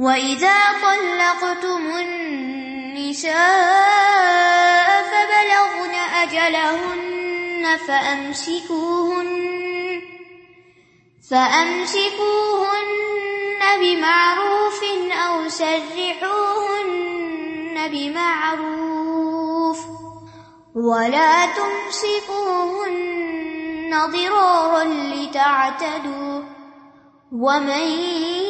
وَإِذَا 0.00 0.58
طَلَّقْتُمُ 0.82 1.84
النِّسَاءَ 2.00 3.38
فَبَلَغْنَ 5.12 5.94
أَجَلَهُنَّ 6.22 7.64
فَأَمْسِكُوهُنَّ 7.88 9.28
فَأَمْسِكُوهُنَّ 11.30 12.80
بِمَعْرُوفٍ 13.80 14.80
أَوْ 15.26 15.48
سَرِّحُوهُنَّ 15.48 16.96
بِمَعْرُوفٍ 17.92 19.80
وَلَا 20.74 21.46
تُمْسِكُوهُنَّ 21.60 23.00
ضِرَارًا 24.12 24.84
لِتَعْتَدُوا 24.84 26.42
وَمَن 27.32 28.49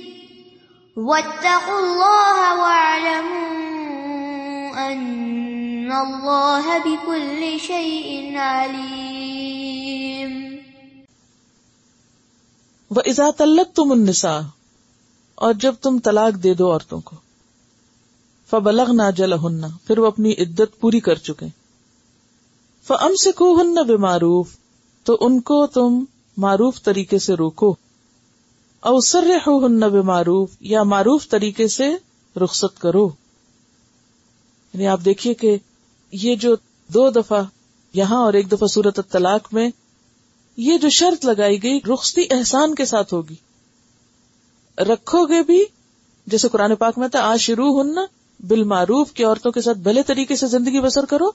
وَاتَّقُوا 0.97 1.79
اللَّهَ 1.79 2.59
وَاعْلَمُوا 2.59 3.41
أَنَّ 4.91 5.91
اللَّهَ 5.91 6.77
بِكُلِّ 6.85 7.57
شَيْءٍ 7.67 8.37
عَلِيمٌ. 8.37 9.01
وَإِذَا 12.89 13.31
طَلَّقْتُمُ 13.37 13.91
النِّسَاءَ، 13.91 14.41
اور 15.35 15.53
جب 15.53 15.75
تم 15.81 15.99
طلاق 15.99 16.43
دے 16.43 16.53
دو 16.53 16.71
عورتوں 16.71 17.01
کو، 17.01 17.15
فبلغنا 18.49 19.09
جلہن 19.09 19.65
پھر 19.85 19.99
وہ 19.99 20.07
اپنی 20.07 20.31
عدت 20.31 20.79
پوری 20.79 20.99
کر 20.99 21.15
چکے۔ 21.15 21.47
فَأَمْسِكُوهُنَّ 22.83 23.83
بِمَعْرُوفٍ، 23.83 24.51
تو 25.03 25.17
ان 25.21 25.41
کو 25.41 25.67
تم 25.67 26.03
معروف 26.37 26.81
طریقے 26.81 27.19
سے 27.19 27.33
روکو۔ 27.33 27.75
او 28.81 28.99
سرحوهن 28.99 29.79
بمعروف، 29.79 30.49
یا 30.59 30.83
معروف 30.83 31.29
طریقے 31.29 31.67
سے 31.67 31.95
رخصت 32.41 32.81
کرو۔ 32.81 33.09
یعنی 34.73 34.87
آپ 34.87 34.99
دیکھیے 35.05 35.33
کہ 35.33 35.57
یہ 36.11 36.35
جو 36.35 36.55
دو 36.87 37.09
دفعہ 37.09 37.43
یہاں 37.93 38.17
اور 38.17 38.33
ایک 38.33 38.51
دفعہ 38.51 38.67
صورت 38.67 38.99
طلاق 39.11 39.53
میں 39.53 39.69
یہ 40.57 40.77
جو 40.77 40.89
شرط 40.89 41.25
لگائی 41.25 41.63
گئی، 41.63 41.79
رخصتی 41.93 42.21
احسان 42.29 42.75
کے 42.75 42.85
ساتھ 42.85 43.13
ہوگی۔ 43.13 43.35
رکھو 44.77 45.25
گے 45.25 45.43
بھی، 45.43 45.65
جیسے 46.27 46.47
قرآن 46.47 46.75
پاک 46.75 46.97
میں 46.97 47.07
تھا 47.07 47.19
آج 47.19 47.39
شروع 47.39 47.81
ہن 47.81 47.95
بالمعروف 48.47 49.11
کی 49.11 49.23
عورتوں 49.23 49.51
کے 49.51 49.61
ساتھ 49.61 49.77
بھلے 49.77 50.03
طریقے 50.03 50.35
سے 50.35 50.47
زندگی 50.47 50.79
بسر 50.79 51.05
کرو۔ 51.05 51.31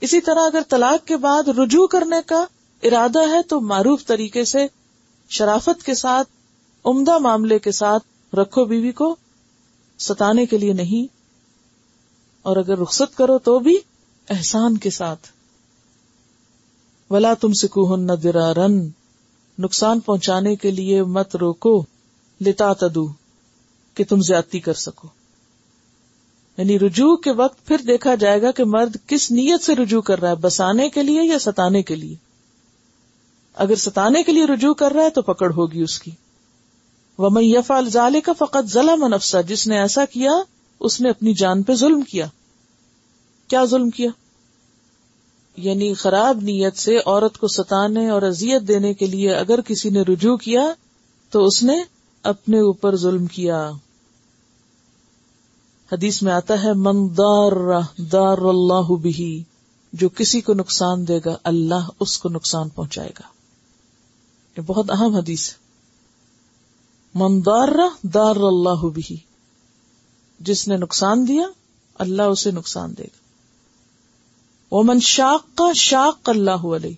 اسی 0.00 0.20
طرح 0.20 0.40
اگر 0.40 0.62
طلاق 0.68 1.06
کے 1.06 1.16
بعد 1.16 1.48
رجوع 1.48 1.86
کرنے 1.86 2.16
کا 2.26 2.44
ارادہ 2.82 3.28
ہے، 3.28 3.42
تو 3.42 3.60
معروف 3.60 4.04
طریقے 4.06 4.44
سے 4.44 4.66
شرافت 5.28 5.86
کے 5.86 5.94
ساتھ 5.94 6.28
عمدہ 6.84 7.18
معاملے 7.18 7.58
کے 7.58 7.72
ساتھ 7.72 8.34
رکھو 8.34 8.64
بیوی 8.64 8.92
کو، 8.92 9.16
ستانے 9.98 10.46
کے 10.46 10.58
لیے 10.58 10.72
نہیں، 10.72 11.14
اور 12.42 12.56
اگر 12.56 12.78
رخصت 12.78 13.16
کرو 13.16 13.38
تو 13.38 13.58
بھی 13.58 13.78
احسان 14.30 14.76
کے 14.76 14.90
ساتھ۔ 14.90 15.28
ولا 17.10 17.34
تم 17.34 17.52
سکو 17.52 17.94
ہن 17.94 18.08
درارن 18.22 18.88
نقصان 19.58 20.00
پہنچانے 20.00 20.56
کے 20.56 20.70
لیے 20.70 21.02
مت 21.02 21.36
روکو 21.36 21.82
لتا 22.40 22.72
تدو 22.72 23.08
کہ 23.94 24.04
تم 24.08 24.20
زیادتی 24.20 24.60
کر 24.60 24.74
سکو۔ 24.74 25.08
یعنی 26.56 26.78
رجوع 26.78 27.16
کے 27.16 27.32
وقت 27.32 27.66
پھر 27.66 27.78
دیکھا 27.78 28.14
جائے 28.14 28.42
گا 28.42 28.50
کہ 28.50 28.64
مرد 28.64 28.96
کس 29.06 29.30
نیت 29.30 29.62
سے 29.62 29.76
رجوع 29.76 30.00
کر 30.00 30.20
رہا 30.20 30.30
ہے، 30.30 30.34
بسانے 30.34 30.88
کے 30.88 31.02
لیے 31.02 31.22
یا 31.22 31.38
ستانے 31.38 31.82
کے 31.82 31.94
لیے۔ 31.96 32.14
اگر 33.54 33.74
ستانے 33.74 34.22
کے 34.22 34.32
لیے 34.32 34.44
رجوع 34.44 34.74
کر 34.74 34.92
رہا 34.92 35.02
ہے 35.02 35.10
تو 35.10 35.22
پکڑ 35.22 35.52
ہوگی 35.52 35.82
اس 35.82 35.98
کی۔ 35.98 36.10
وہ 37.20 37.30
میں 37.30 37.42
یف 37.42 37.70
الزالے 37.70 38.20
کا 38.20 38.32
فقط 38.32 38.66
ضلع 38.66 38.94
نفسا 38.94 39.40
جس 39.40 39.66
نے 39.66 39.78
ایسا 39.78 40.04
کیا، 40.04 40.32
اس 40.80 41.00
نے 41.00 41.10
اپنی 41.10 41.34
جان 41.34 41.62
پہ 41.62 41.74
ظلم 41.74 42.02
کیا۔ 42.02 42.26
کیا 43.48 43.64
ظلم 43.64 43.90
کیا؟ 43.90 44.10
یعنی 45.56 45.94
خراب 45.94 46.36
نیت 46.36 46.76
سے 46.76 46.98
عورت 47.06 47.38
کو 47.38 47.48
ستانے 47.48 48.10
اور 48.10 48.22
اذیت 48.22 48.68
دینے 48.68 48.94
کے 48.94 49.06
لیے 49.06 49.34
اگر 49.34 49.60
کسی 49.60 49.90
نے 49.90 50.02
رجوع 50.02 50.36
کیا، 50.36 50.72
تو 51.30 51.44
اس 51.44 51.62
نے 51.62 51.82
اپنے 52.22 52.58
اوپر 52.58 52.96
ظلم 52.96 53.26
کیا۔ 53.26 53.70
حدیث 55.92 56.22
میں 56.22 56.32
آتا 56.32 56.62
ہے، 56.62 56.72
من 56.72 57.08
دار 57.18 57.80
دار 57.98 58.38
اللہ 58.38 58.94
بھی 58.94 59.42
جو 59.92 60.08
کسی 60.08 60.40
کو 60.40 60.54
نقصان 60.54 61.08
دے 61.08 61.20
گا، 61.24 61.36
اللہ 61.44 61.88
اس 62.00 62.18
کو 62.18 62.28
نقصان 62.28 62.68
پہنچائے 62.68 63.10
گا۔ 63.18 63.28
یہ 64.56 64.62
بہت 64.62 64.90
اہم 64.90 65.14
حدیث 65.14 65.48
ہے۔ 65.48 65.69
من 67.14 67.40
دار 67.46 68.36
اللہ 68.36 68.86
بھی 68.86 69.16
جس 70.40 70.68
نے 70.68 70.76
نقصان 70.76 71.28
دیا، 71.28 71.46
اللہ 71.94 72.22
اسے 72.22 72.50
نقصان 72.50 72.94
دے 72.98 73.02
گا۔ 73.02 73.18
وہ 74.70 74.82
من 74.82 75.00
شاق 75.00 75.56
کا 75.56 75.72
شاق 75.74 76.28
اللہ 76.28 76.50
علیہ۔ 76.50 76.94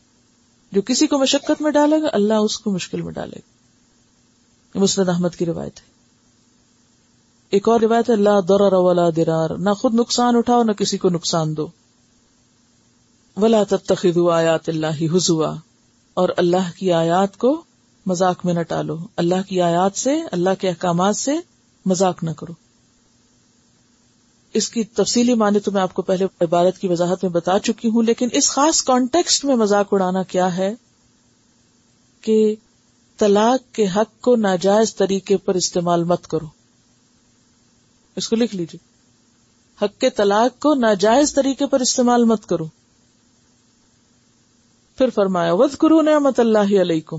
جو 0.73 0.83
کسی 0.83 1.07
کو 1.07 1.19
مشقت 1.19 1.63
میں 1.63 1.71
ڈالے 1.71 2.03
گا، 2.03 2.07
اللہ 2.13 2.35
اس 2.35 2.59
کو 2.59 2.71
مشکل 2.71 3.03
میں 3.03 3.13
ڈالے 3.13 3.37
گا۔ 3.37 3.53
مسند 4.79 5.09
احمد 5.09 5.29
کی 5.39 5.47
روایت 5.47 5.81
ہے۔ 5.81 5.87
ایک 7.51 7.69
اور 7.69 7.81
روایت 7.81 8.09
ہے 8.09 8.15
اللہ 8.15 8.41
در 8.49 8.73
ولا 8.73 9.11
درار 9.17 9.51
نہ 9.51 9.71
خود 9.71 9.95
نقصان 9.95 10.37
اٹھاؤ، 10.37 10.63
نہ 10.63 10.73
کسی 10.73 10.99
کو 10.99 11.09
نقصان 11.09 11.57
دو۔ 11.57 11.67
ولا 13.37 13.63
تتخذوا 13.65 14.37
آیات 14.37 14.69
اللہ 14.69 15.15
حضوا۔ 15.15 15.55
اور 16.15 16.29
اللہ 16.37 16.79
کی 16.79 16.93
آیات 16.93 17.37
کو 17.37 17.63
مذاق 18.07 18.45
میں 18.45 18.55
نہ 18.55 18.63
ٹالو۔ 18.63 18.97
اللہ 19.17 19.49
کی 19.49 19.61
آیات 19.61 19.97
سے، 19.97 20.23
اللہ 20.33 20.51
کے 20.61 20.69
احکامات 20.69 21.17
سے 21.17 21.33
مذاق 21.87 22.25
نہ 22.25 22.31
کرو۔ 22.31 22.53
اس 24.53 24.69
کی 24.69 24.85
تفصیلی 24.85 25.35
معنی 25.35 25.61
تو 25.61 25.73
میں 25.73 25.83
آپ 25.83 25.95
کو 25.95 26.03
پہلے 26.03 26.27
عبارت 26.41 26.79
کی 26.79 26.89
وضاحت 26.89 27.25
میں 27.25 27.33
بتا 27.33 27.59
چکی 27.59 27.89
ہوں، 27.89 28.03
لیکن 28.03 28.29
اس 28.33 28.51
خاص 28.51 28.83
کانٹیکسٹ 28.83 29.45
میں 29.45 29.57
مذاق 29.57 29.87
اڑانا 29.93 30.23
کیا 30.23 30.57
ہے 30.57 30.75
کہ 32.21 32.55
طلاق 33.17 33.75
کے 33.75 33.87
حق 33.97 34.21
کو 34.21 34.37
ناجائز 34.37 34.95
طریقے 34.95 35.37
پر 35.37 35.55
استعمال 35.55 36.05
مت 36.05 36.27
کرو۔ 36.27 36.47
اس 38.17 38.29
کو 38.29 38.37
لکھ 38.37 38.57
لیجیے 38.57 38.93
حق 39.85 40.01
کے 40.01 40.11
طلاق 40.11 40.63
کو 40.63 40.75
ناجائز 40.75 41.35
طریقے 41.35 41.67
پر 41.67 41.81
استعمال 41.81 42.25
مت 42.25 42.47
کرو۔ 42.47 42.65
پھر 44.99 45.11
فرمایا 45.11 45.53
ود 45.53 45.75
کرو 45.75 46.03
نعمت 46.03 46.41
اللہ 46.41 46.81
علیکم 46.81 47.17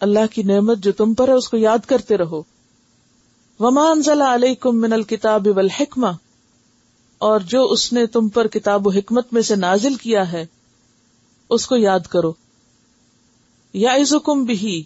اللہ 0.00 0.26
کی 0.32 0.42
نعمت 0.42 0.78
جو 0.78 0.92
تم 0.92 1.14
پر 1.14 1.28
ہے، 1.28 1.32
اس 1.32 1.48
کو 1.48 1.56
یاد 1.56 1.78
کرتے 1.86 2.16
رہو۔ 2.16 2.42
ومان 3.60 4.02
ضلع 4.02 4.34
علیکم 4.34 4.80
من 4.80 4.92
الکتاب 4.92 5.48
والحکمہ 5.56 6.06
اور 7.18 7.40
جو 7.40 7.64
اس 7.64 7.92
نے 7.92 8.06
تم 8.06 8.28
پر 8.28 8.46
کتاب 8.46 8.86
و 8.86 8.90
حکمت 8.90 9.32
میں 9.32 9.42
سے 9.42 9.56
نازل 9.56 9.94
کیا 9.94 10.32
ہے، 10.32 10.46
اس 11.50 11.66
کو 11.66 11.76
یاد 11.76 12.00
کرو۔ 12.00 12.32
یا 13.72 13.94
عزکم 13.94 14.44
بھی 14.44 14.82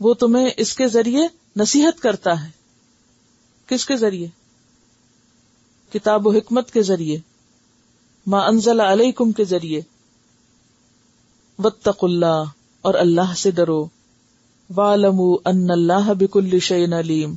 وہ 0.00 0.14
تمہیں 0.14 0.50
اس 0.56 0.74
کے 0.74 0.86
ذریعے 0.86 1.28
نصیحت 1.56 2.00
کرتا 2.00 2.44
ہے۔ 2.44 2.50
کس 3.66 3.86
کے 3.86 3.96
ذریعے؟ 3.96 4.28
کتاب 5.92 6.26
و 6.26 6.30
حکمت 6.30 6.70
کے 6.70 6.82
ذریعے۔ 6.82 7.18
ما 8.26 8.38
انزل 8.38 8.80
علیکم 8.80 9.32
کے 9.32 9.44
ذریعے۔ 9.44 9.80
واتق 11.58 12.04
اللہ 12.04 12.42
اور 12.82 12.94
اللہ 12.94 13.34
سے 13.36 13.50
ڈرو۔ 13.50 13.95
والمو 14.74 15.32
ان 15.32 15.70
اللہ 15.70 16.14
بکل 16.14 16.58
شعین 16.58 16.92
علیم 16.92 17.34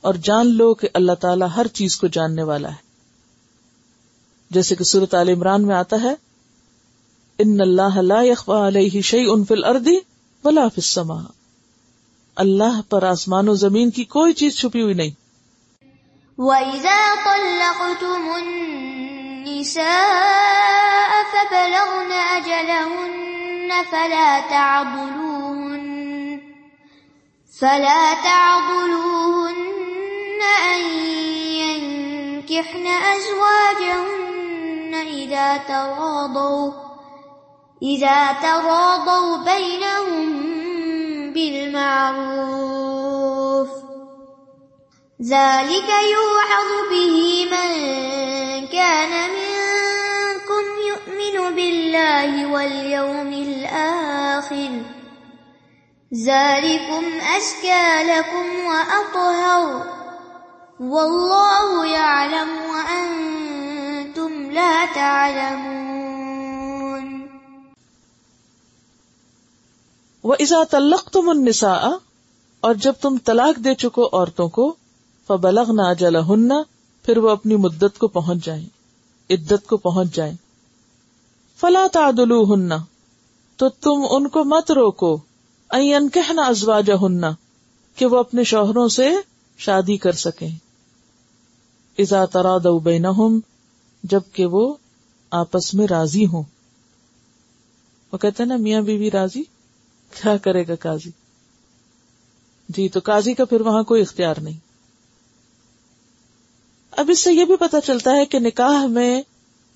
اور 0.00 0.14
جان 0.14 0.56
لو 0.56 0.74
کہ 0.74 0.88
اللہ 0.94 1.12
تعالیٰ 1.12 1.48
ہر 1.56 1.66
چیز 1.66 1.96
کو 1.96 2.06
جاننے 2.06 2.42
والا 2.42 2.68
ہے۔ 2.68 2.84
جیسے 4.50 4.74
کہ 4.74 4.84
صورت 4.84 5.14
عال 5.14 5.28
عمران 5.28 5.66
میں 5.66 5.76
آتا 5.76 6.02
ہے 6.02 6.14
ان 7.38 7.60
اللہ 7.60 7.96
لا 7.96 8.22
يخفى 8.22 8.66
علیہ 8.66 9.00
شيء 9.00 9.44
فی 9.48 9.54
الارض 9.54 9.86
ولا 10.44 10.68
فی 10.68 10.80
السماء۔ 10.80 11.30
اللہ 12.36 12.80
پر 12.88 13.02
آسمان 13.02 13.48
و 13.48 13.54
زمین 13.54 13.90
کی 13.90 14.04
کوئی 14.04 14.32
چیز 14.32 14.58
چھپی 14.58 14.82
ہوئی 14.82 14.94
نہیں۔ 14.94 15.10
وَإِذَا 16.38 17.14
طَلَّقْتُمُ 17.24 18.34
النِّسَاءَ 18.34 19.86
فَبَلَغْنَ 21.32 22.14
أَجَلَهُنَّ 22.36 23.72
فَلَا 23.90 24.40
تَعْضُلُوهُنَّ 24.48 25.33
فَلَا 27.60 28.14
تَعْضُلُوهُنَّ 28.14 30.40
أَن 30.74 30.80
ينكحن 31.62 32.86
أزواجهن 32.86 34.94
إذا 34.94 35.56
تراضوا 35.56 36.72
إذا 37.82 38.32
تراضوا 38.32 39.36
بينهم 39.36 40.32
بالمعروف. 41.32 42.74
ذلك 45.22 45.88
يوعظ 45.88 46.88
به 46.90 47.46
من 47.52 47.70
كان 48.66 49.30
منكم 49.30 50.64
يؤمن 50.88 51.54
بالله 51.54 52.52
واليوم 52.52 53.32
الآخر. 53.32 55.03
ذلكم 56.16 57.04
أزكى 57.20 58.04
لكم 58.04 58.66
وأطهر 58.66 59.86
والله 60.80 61.86
يعلم 61.90 62.70
وأنتم 62.70 64.50
لا 64.50 64.84
تعلمون. 64.94 65.84
وَإِذَا 70.24 70.64
طَلَّقْتُمُ 70.70 71.30
النِّسَاءَ، 71.30 71.88
اور 72.60 72.74
جب 72.74 72.92
تم 73.00 73.16
طلاق 73.24 73.64
دے 73.64 73.74
چکو 73.74 74.06
عورتوں 74.06 74.48
کو، 74.48 74.74
فَبَلَغْنَ 75.26 75.82
أَجَلَهُنَّ، 75.90 76.54
پھر 77.02 77.18
وہ 77.18 77.30
اپنی 77.30 77.56
مدت 77.56 77.98
کو 77.98 78.08
پہنچ 78.08 78.44
جائیں، 78.44 78.66
عدت 79.30 79.66
کو 79.66 79.76
پہنچ 79.76 80.14
جائیں۔ 80.14 80.34
فَلَا 81.60 81.86
تَعْدُلُوهُنَّ، 81.92 82.74
تو 83.56 83.68
تم 83.68 84.06
ان 84.10 84.28
کو 84.28 84.44
مت 84.44 84.70
روکو۔ 84.70 85.18
این 85.74 86.08
کہنا 86.08 86.42
ازواجہن 86.42 87.24
کہ 87.96 88.06
وہ 88.06 88.18
اپنے 88.18 88.44
شوہروں 88.44 88.88
سے 88.88 89.10
شادی 89.58 89.96
کر 89.96 90.12
سکیں۔ 90.12 90.50
اذا 91.98 92.24
ترادوا 92.24 92.80
بینہم، 92.80 93.38
جبکہ 94.02 94.46
وہ 94.46 94.74
آپس 95.30 95.74
میں 95.74 95.86
راضی 95.86 96.26
ہوں۔ 96.26 96.42
وہ 98.12 98.18
کہتے 98.18 98.42
ہیں 98.42 98.48
نا، 98.48 98.56
میاں 98.56 98.82
بیوی 98.82 99.10
راضی؟ 99.10 99.42
کیا 100.10 100.36
کرے 100.36 100.68
گا 100.68 100.74
قاضی؟ 100.74 101.10
جی 102.68 102.88
تو 102.88 103.00
قاضی 103.04 103.34
کا 103.34 103.44
پھر 103.44 103.60
وہاں 103.60 103.82
کوئی 103.82 104.02
اختیار 104.02 104.34
نہیں۔ 104.42 104.58
اب 106.90 107.10
اس 107.10 107.24
سے 107.24 107.32
یہ 107.32 107.44
بھی 107.44 107.56
پتا 107.56 107.80
چلتا 107.80 108.10
ہے 108.10 108.26
کہ 108.26 108.38
نکاح 108.38 108.86
میں 108.86 109.22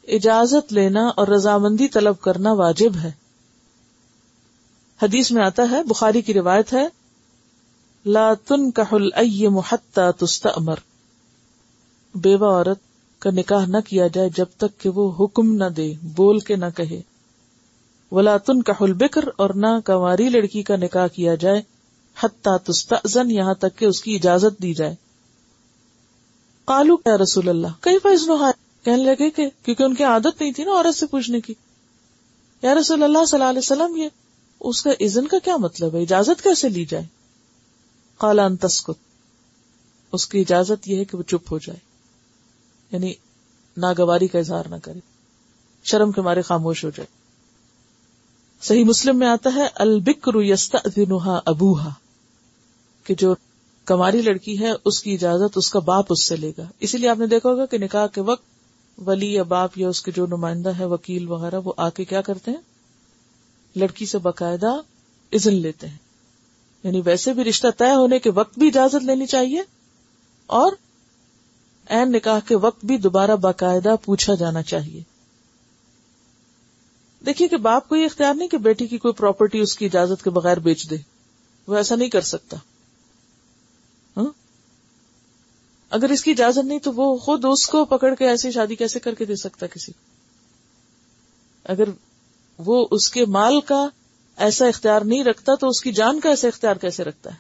اجازت 0.09 0.73
لینا 0.73 1.09
اور 1.09 1.29
رضامندی 1.29 1.89
طلب 1.89 2.21
کرنا 2.21 2.53
واجب 2.53 2.93
ہے۔ 3.03 3.28
حدیث 5.03 5.33
میں 5.33 5.45
آتا 5.45 5.63
ہے، 5.71 5.83
بخاری 5.83 6.23
کی 6.23 6.35
روایت 6.35 6.73
ہے، 6.73 6.89
لا 8.07 8.35
تنکح 8.35 8.93
الیم 8.93 9.59
حتی 9.59 10.27
تستأمر۔ 10.27 10.77
بیوہ 12.15 12.47
عورت 12.47 12.79
کا 13.19 13.31
نکاح 13.31 13.67
نہ 13.67 13.77
کیا 13.89 14.07
جائے 14.07 14.29
جب 14.37 14.47
تک 14.57 14.81
کہ 14.81 14.89
وہ 14.89 15.13
حکم 15.21 15.55
نہ 15.55 15.65
دے، 15.65 15.95
بول 16.03 16.39
کے 16.39 16.57
نہ 16.57 16.65
کہے۔ 16.77 17.03
ولا 18.13 18.37
تنکح 18.37 18.73
البکر 18.81 19.25
اور 19.37 19.51
نہ 19.51 19.67
کنواری 19.85 20.29
لڑکی 20.29 20.63
کا 20.63 20.77
نکاح 20.77 21.07
کیا 21.07 21.35
جائے، 21.35 21.63
حتی 22.21 22.73
تستأذن 22.73 23.31
یہاں 23.31 23.55
تک 23.55 23.79
کہ 23.79 23.85
اس 23.85 24.03
کی 24.03 24.17
اجازت 24.17 24.63
دی 24.63 24.75
جائے۔ 24.75 24.95
قالو 26.65 26.97
یا 27.07 27.19
رسول 27.19 27.49
اللہ 27.49 27.67
کئی 27.81 27.99
فیضنوہا 28.03 28.51
کہنے 28.83 29.03
لگے 29.03 29.31
کہ 29.31 29.51
کیونکہ 29.63 29.83
ان 29.83 29.95
کی 29.95 30.05
عادت 30.05 30.41
نہیں 30.41 30.53
تھی 30.53 30.65
نا 30.65 30.73
عورت 30.73 30.95
سے 30.95 31.07
پوچھنے 31.07 31.41
کی۔ 31.41 31.55
یا 32.63 32.75
رسول 32.75 33.03
اللہ 33.03 33.25
صلی 33.25 33.41
اللہ 33.41 33.51
علیہ 33.51 33.59
وسلم، 33.59 33.97
یہ 33.97 34.09
اس 34.61 34.83
کا 34.83 34.91
اذن 35.01 35.27
کا 35.27 35.39
کیا 35.45 35.57
مطلب 35.57 35.95
ہے؟ 35.95 36.03
اجازت 36.03 36.43
کیسے 36.43 36.69
لی 36.69 36.85
جائے؟ 36.85 37.05
قال 38.19 38.39
ان 38.39 38.57
تسکت۔ 38.57 39.09
اس 40.13 40.29
کی 40.29 40.41
اجازت 40.41 40.89
یہ 40.89 40.97
ہے 40.97 41.05
کہ 41.05 41.17
وہ 41.17 41.23
چپ 41.23 41.53
ہو 41.53 41.59
جائے۔ 41.59 41.79
یعنی 42.91 43.13
ناگواری 43.77 44.27
کا 44.27 44.39
اظہار 44.39 44.65
نہ 44.71 44.77
کرے۔ 44.83 44.99
شرم 45.85 46.13
کے 46.13 46.21
مارے 46.21 46.43
خاموش 46.43 46.85
ہو 46.85 46.91
جائے۔ 46.91 47.07
صحیح 48.63 48.85
مسلم 48.85 49.19
میں 49.19 49.27
آتا 49.27 49.51
ہے، 49.55 49.67
البکر 49.75 50.33
یستأذنها 50.35 51.39
ابوہا 51.47 51.91
کہ 53.05 53.15
جو 53.15 53.35
کماری 53.85 54.23
لڑکی 54.23 54.61
ہے، 54.61 54.73
اس 54.85 55.03
کی 55.03 55.15
اجازت 55.15 55.59
اس 55.59 55.71
کا 55.71 55.79
باپ 55.79 56.07
اس 56.09 56.25
سے 56.25 56.37
لے 56.37 56.53
گا۔ 56.59 56.63
اسی 56.81 56.99
لیے 56.99 57.09
آپ 57.09 57.19
نے 57.19 57.27
دیکھا 57.27 57.51
ہوگا 57.51 57.67
کہ 57.67 57.79
نکاح 57.79 58.07
کے 58.07 58.21
وقت 58.21 58.45
ولی 59.07 59.33
یا 59.33 59.43
باپ 59.43 59.79
یا 59.79 59.89
اس 59.89 60.03
کے 60.03 60.13
جو 60.13 60.27
نمائندہ 60.27 60.73
ہے، 60.79 60.85
وکیل 60.85 61.29
وغیرہ، 61.29 61.61
وہ 61.65 61.73
آ 61.77 61.91
کے 61.91 62.05
کیا 62.05 62.21
کرتے 62.21 62.51
ہیں؟ 62.51 62.78
لڑکی 63.77 64.07
سے 64.07 64.19
باقاعدہ 64.19 64.81
اذن 65.33 65.55
لیتے 65.55 65.89
ہیں۔ 65.89 65.97
یعنی 66.83 67.03
ویسے 67.05 67.33
بھی 67.33 67.45
رشتہ 67.45 67.67
طے 67.79 67.95
ہونے 67.95 68.19
کے 68.19 68.31
وقت 68.31 68.59
بھی 68.59 68.67
اجازت 68.67 69.05
لینی 69.05 69.27
چاہیے 69.27 69.63
اور 70.47 70.73
این 71.89 72.13
نکاح 72.13 72.41
کے 72.41 72.57
وقت 72.57 72.85
بھی 72.85 72.99
دوبارہ 72.99 73.37
باقاعدہ 73.37 73.95
پوچھا 74.05 74.35
جانا 74.35 74.63
چاہیے۔ 74.63 75.03
دیکھیے 77.27 77.49
کہ 77.49 77.57
باپ 77.57 77.89
کو 77.89 77.97
یہ 77.97 78.05
اختیار 78.05 78.35
نہیں 78.35 78.49
کہ 78.49 78.59
بیٹی 78.59 78.87
کی 78.87 78.99
کوئی 78.99 79.15
پراپرٹی 79.15 79.61
اس 79.61 79.77
کی 79.77 79.87
اجازت 79.87 80.25
کے 80.25 80.31
بغیر 80.31 80.57
بیچ 80.57 80.91
دے۔ 80.91 80.97
وہ 81.67 81.77
ایسا 81.77 81.95
نہیں 81.95 82.09
کر 82.09 82.21
سکتا۔ 82.21 82.57
ہاں؟ 84.17 84.33
اگر 85.91 86.11
اس 86.11 86.25
کی 86.25 86.31
اجازت 86.31 86.65
نہیں 86.65 86.79
تو 86.79 86.93
وہ 86.93 87.17
خود 87.17 87.45
اس 87.45 87.67
کو 87.67 87.85
پکڑ 87.85 88.15
کے 88.15 88.29
ایسی 88.29 88.51
شادی 88.51 88.77
کیسے 88.77 89.01
کر 89.01 89.15
کے 89.15 89.25
دے 89.25 89.37
سکتا 89.37 89.67
کسی 89.67 89.93
کو؟ 89.93 90.01
اگر 91.65 91.85
وہ 92.59 92.87
اس 92.91 93.11
کے 93.11 93.25
مال 93.25 93.61
کا 93.61 93.89
ایسا 94.37 94.67
اختیار 94.67 95.01
نہیں 95.01 95.25
رکھتا 95.25 95.55
تو 95.55 95.69
اس 95.69 95.81
کی 95.81 95.93
جان 95.93 96.21
کا 96.21 96.29
ایسا 96.29 96.49
اختیار 96.49 96.77
کیسے 96.77 97.05
رکھتا 97.05 97.31
ہے؟ 97.31 97.37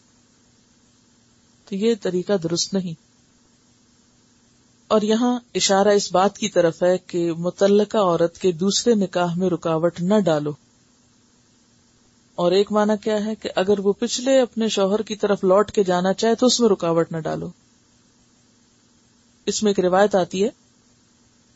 تو 1.64 1.74
یہ 1.74 1.94
طریقہ 2.02 2.32
درست 2.32 2.74
نہیں۔ 2.74 2.92
اور 4.88 5.02
یہاں 5.02 5.40
اشارہ 5.54 5.88
اس 5.88 6.12
بات 6.12 6.38
کی 6.38 6.48
طرف 6.48 6.82
ہے 6.82 6.98
کہ 6.98 7.32
متعلقہ 7.32 7.98
عورت 7.98 8.38
کے 8.38 8.52
دوسرے 8.52 8.94
نکاح 8.94 9.34
میں 9.36 9.50
رکاوٹ 9.50 10.00
نہ 10.00 10.14
ڈالو۔ 10.24 10.52
اور 12.34 12.52
ایک 12.52 12.72
معنی 12.72 12.92
کیا 13.02 13.24
ہے 13.24 13.34
کہ 13.34 13.50
اگر 13.56 13.78
وہ 13.78 13.92
پچھلے 13.92 14.40
اپنے 14.40 14.68
شوہر 14.68 15.02
کی 15.02 15.16
طرف 15.16 15.44
لوٹ 15.44 15.70
کے 15.70 15.84
جانا 15.84 16.12
چاہے 16.12 16.34
تو 16.34 16.46
اس 16.46 16.60
میں 16.60 16.68
رکاوٹ 16.68 17.12
نہ 17.12 17.16
ڈالو۔ 17.16 17.50
اس 19.46 19.62
میں 19.62 19.70
ایک 19.70 19.84
روایت 19.84 20.14
آتی 20.14 20.44
ہے 20.44 20.48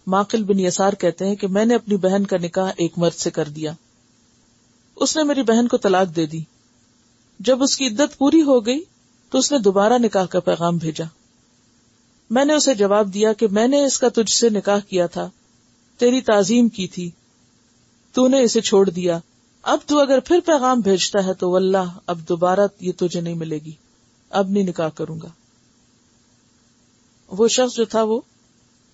ماقل 0.07 0.45
بن 0.45 0.61
یسار 0.61 0.93
کہتے 0.93 1.29
ہیں 1.29 1.35
کہ 1.35 1.47
میں 1.47 1.65
نے 1.65 1.75
اپنی 1.75 1.97
بہن 1.97 2.27
کا 2.27 2.37
نکاح 2.37 2.73
ایک 2.77 2.93
مرد 2.97 3.15
سے 3.15 3.31
کر 3.31 3.49
دیا۔ 3.49 3.73
اس 4.97 5.17
نے 5.17 5.23
میری 5.23 5.43
بہن 5.43 5.69
کو 5.69 5.77
طلاق 5.77 6.17
دے 6.17 6.27
دی۔ 6.27 6.41
جب 7.41 7.63
اس 7.63 7.77
کی 7.77 7.87
عدت 7.87 8.19
پوری 8.19 8.43
ہو 8.43 8.67
گئی 8.67 8.81
تو 9.31 9.39
اس 9.39 9.53
نے 9.53 9.59
دوبارہ 9.59 9.93
نکاح 9.99 10.27
کا 10.27 10.41
پیغام 10.41 10.77
بھیجا۔ 10.77 11.05
میں 12.31 12.45
نے 12.45 12.55
اسے 12.55 12.75
جواب 12.75 13.15
دیا 13.15 13.33
کہ 13.33 13.49
میں 13.49 13.69
نے 13.69 13.85
اس 13.85 13.99
کا 13.99 14.09
تجھ 14.09 14.33
سے 14.33 14.51
نکاح 14.51 14.79
کیا 14.79 15.07
تھا۔ 15.07 15.31
تیری 15.99 16.21
تعظیم 16.21 16.69
کی 16.69 16.87
تھی۔ 16.87 17.11
تو 18.13 18.29
نے 18.29 18.43
اسے 18.43 18.61
چھوڑ 18.61 18.91
دیا۔ 18.91 19.19
اب 19.63 19.79
تو 19.87 19.99
اگر 19.99 20.21
پھر 20.21 20.41
پیغام 20.47 20.81
بھیجتا 20.81 21.25
ہے 21.25 21.35
تو 21.35 21.51
واللہ، 21.51 21.99
اب 22.07 22.19
دوبارہ 22.29 22.67
یہ 22.81 22.93
تجھے 22.97 23.21
نہیں 23.21 23.35
ملے 23.35 23.59
گی۔ 23.59 23.73
اب 24.31 24.51
نہیں 24.51 24.65
نکاح 24.65 24.89
کروں 24.89 25.21
گا۔ 25.23 25.29
وہ 27.29 27.49
شخص 27.49 27.77
جو 27.77 27.85
تھا 27.85 28.03
وہ 28.03 28.21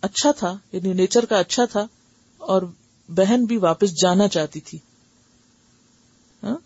اچھا 0.00 0.32
تھا 0.32 0.58
یعنی 0.72 0.92
نیچر 0.92 1.24
کا 1.24 1.38
اچھا 1.38 1.64
تھا، 1.64 1.86
اور 2.38 2.62
بہن 3.08 3.44
بھی 3.44 3.56
واپس 3.56 4.00
جانا 4.00 4.28
چاہتی 4.28 4.60
تھی۔ 4.60 4.78
ہاں؟ 6.42 6.56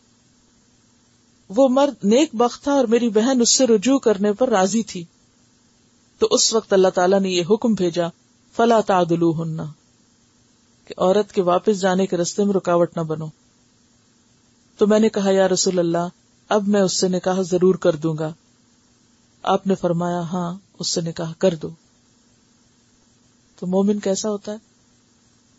وہ 1.49 1.69
مرد 1.69 2.05
نیک 2.05 2.35
بخت 2.35 2.63
تھا 2.63 2.73
اور 2.73 2.85
میری 2.85 3.09
بہن 3.09 3.41
اس 3.41 3.55
سے 3.55 3.67
رجوع 3.67 3.99
کرنے 3.99 4.33
پر 4.33 4.49
راضی 4.49 4.83
تھی۔ 4.83 5.05
تو 6.19 6.29
اس 6.31 6.55
وقت 6.55 6.73
اللہ 6.73 6.89
تعالیٰ 6.89 7.21
نے 7.21 7.31
یہ 7.31 7.43
حکم 7.51 7.75
بھیجا، 7.75 8.07
فلا 8.57 8.81
تعدلو 8.81 9.43
ہننا 9.43 9.65
کہ 10.87 10.95
عورت 10.99 11.33
کے 11.33 11.43
واپس 11.43 11.81
جانے 11.81 12.07
کے 12.07 12.17
رستے 12.17 12.45
میں 12.45 12.55
رکاوٹ 12.55 12.97
نہ 12.97 13.03
بنو۔ 13.03 13.27
تو 14.79 14.87
میں 14.87 14.99
نے 14.99 15.09
کہا، 15.09 15.31
یا 15.31 15.49
رسول 15.49 15.79
اللہ، 15.79 16.09
اب 16.49 16.69
میں 16.69 16.81
اس 16.81 16.93
سے 16.93 17.09
نکاح 17.09 17.43
ضرور 17.43 17.75
کر 17.75 17.97
دوں 17.97 18.19
گا۔ 18.19 18.33
آپ 19.43 19.67
نے 19.67 19.75
فرمایا 19.75 20.21
ہاں 20.21 20.59
اس 20.79 20.89
سے 20.89 21.01
نکاح 21.01 21.33
کر 21.39 21.55
دو۔ 21.55 21.69
تو 23.63 23.67
مومن 23.67 23.99
کیسا 23.99 24.31
ہوتا 24.31 24.53
ہے؟ 24.53 24.57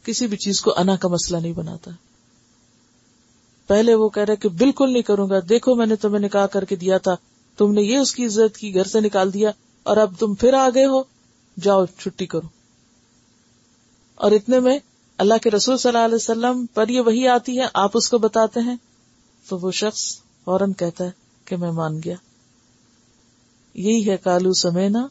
کسی 0.04 0.28
بھی 0.28 0.38
چیز 0.38 0.62
کو 0.62 0.74
انا 0.78 0.96
کا 0.96 1.08
مسئلہ 1.08 1.38
نہیں 1.38 1.54
بناتا۔ 1.54 1.92
پہلے 3.68 3.94
وہ 3.94 4.10
کہہ 4.10 4.24
رہے 4.24 4.36
کہ 4.36 4.50
بالکل 4.50 4.94
نہیں 4.94 5.04
کروں 5.04 5.30
گا۔ 5.30 5.40
دیکھو 5.50 5.76
میں 5.76 5.86
نے 5.86 5.96
تمہیں 5.96 6.20
نکاح 6.20 6.46
کر 6.46 6.66
کے 6.66 6.76
دیا 6.76 6.98
تھا۔ 6.98 7.16
تم 7.58 7.72
نے 7.72 7.82
یہ 7.82 7.98
اس 7.98 8.16
کی 8.16 8.26
عزت 8.26 8.58
کی، 8.58 8.76
گھر 8.76 8.84
سے 8.84 9.00
نکال 9.00 9.34
دیا۔ 9.34 9.52
اور 9.84 9.98
اب 9.98 10.14
تم 10.20 10.34
پھر 10.34 10.54
آ 10.54 10.70
گئے 10.76 10.86
ہو۔ 10.86 11.04
جاؤ، 11.62 11.86
چھٹی 11.86 12.26
کرو۔ 12.26 12.48
اور 14.16 14.32
اتنے 14.32 14.60
میں 14.60 14.80
اللہ 15.18 15.34
کے 15.44 15.52
رسول 15.52 15.78
صلی 15.78 15.90
اللہ 15.90 16.06
علیہ 16.06 16.16
وسلم 16.16 16.66
پر 16.74 16.88
یہ 16.88 17.02
وہی 17.02 17.28
آتی 17.28 17.60
ہے، 17.60 17.66
آپ 17.74 17.92
اس 17.94 18.10
کو 18.10 18.18
بتاتے 18.18 18.60
ہیں۔ 18.60 18.76
تو 19.50 19.58
وہ 19.58 19.72
شخص 19.72 20.18
فوراً 20.46 20.74
کہتا 20.74 21.04
ہے 21.04 21.12
کہ 21.46 21.56
میں 21.56 21.72
مان 21.72 22.00
گیا۔ 22.06 22.16
یہی 23.74 24.12
ہے 24.12 24.18
کالو 24.18 24.54
سمینا 24.54 25.08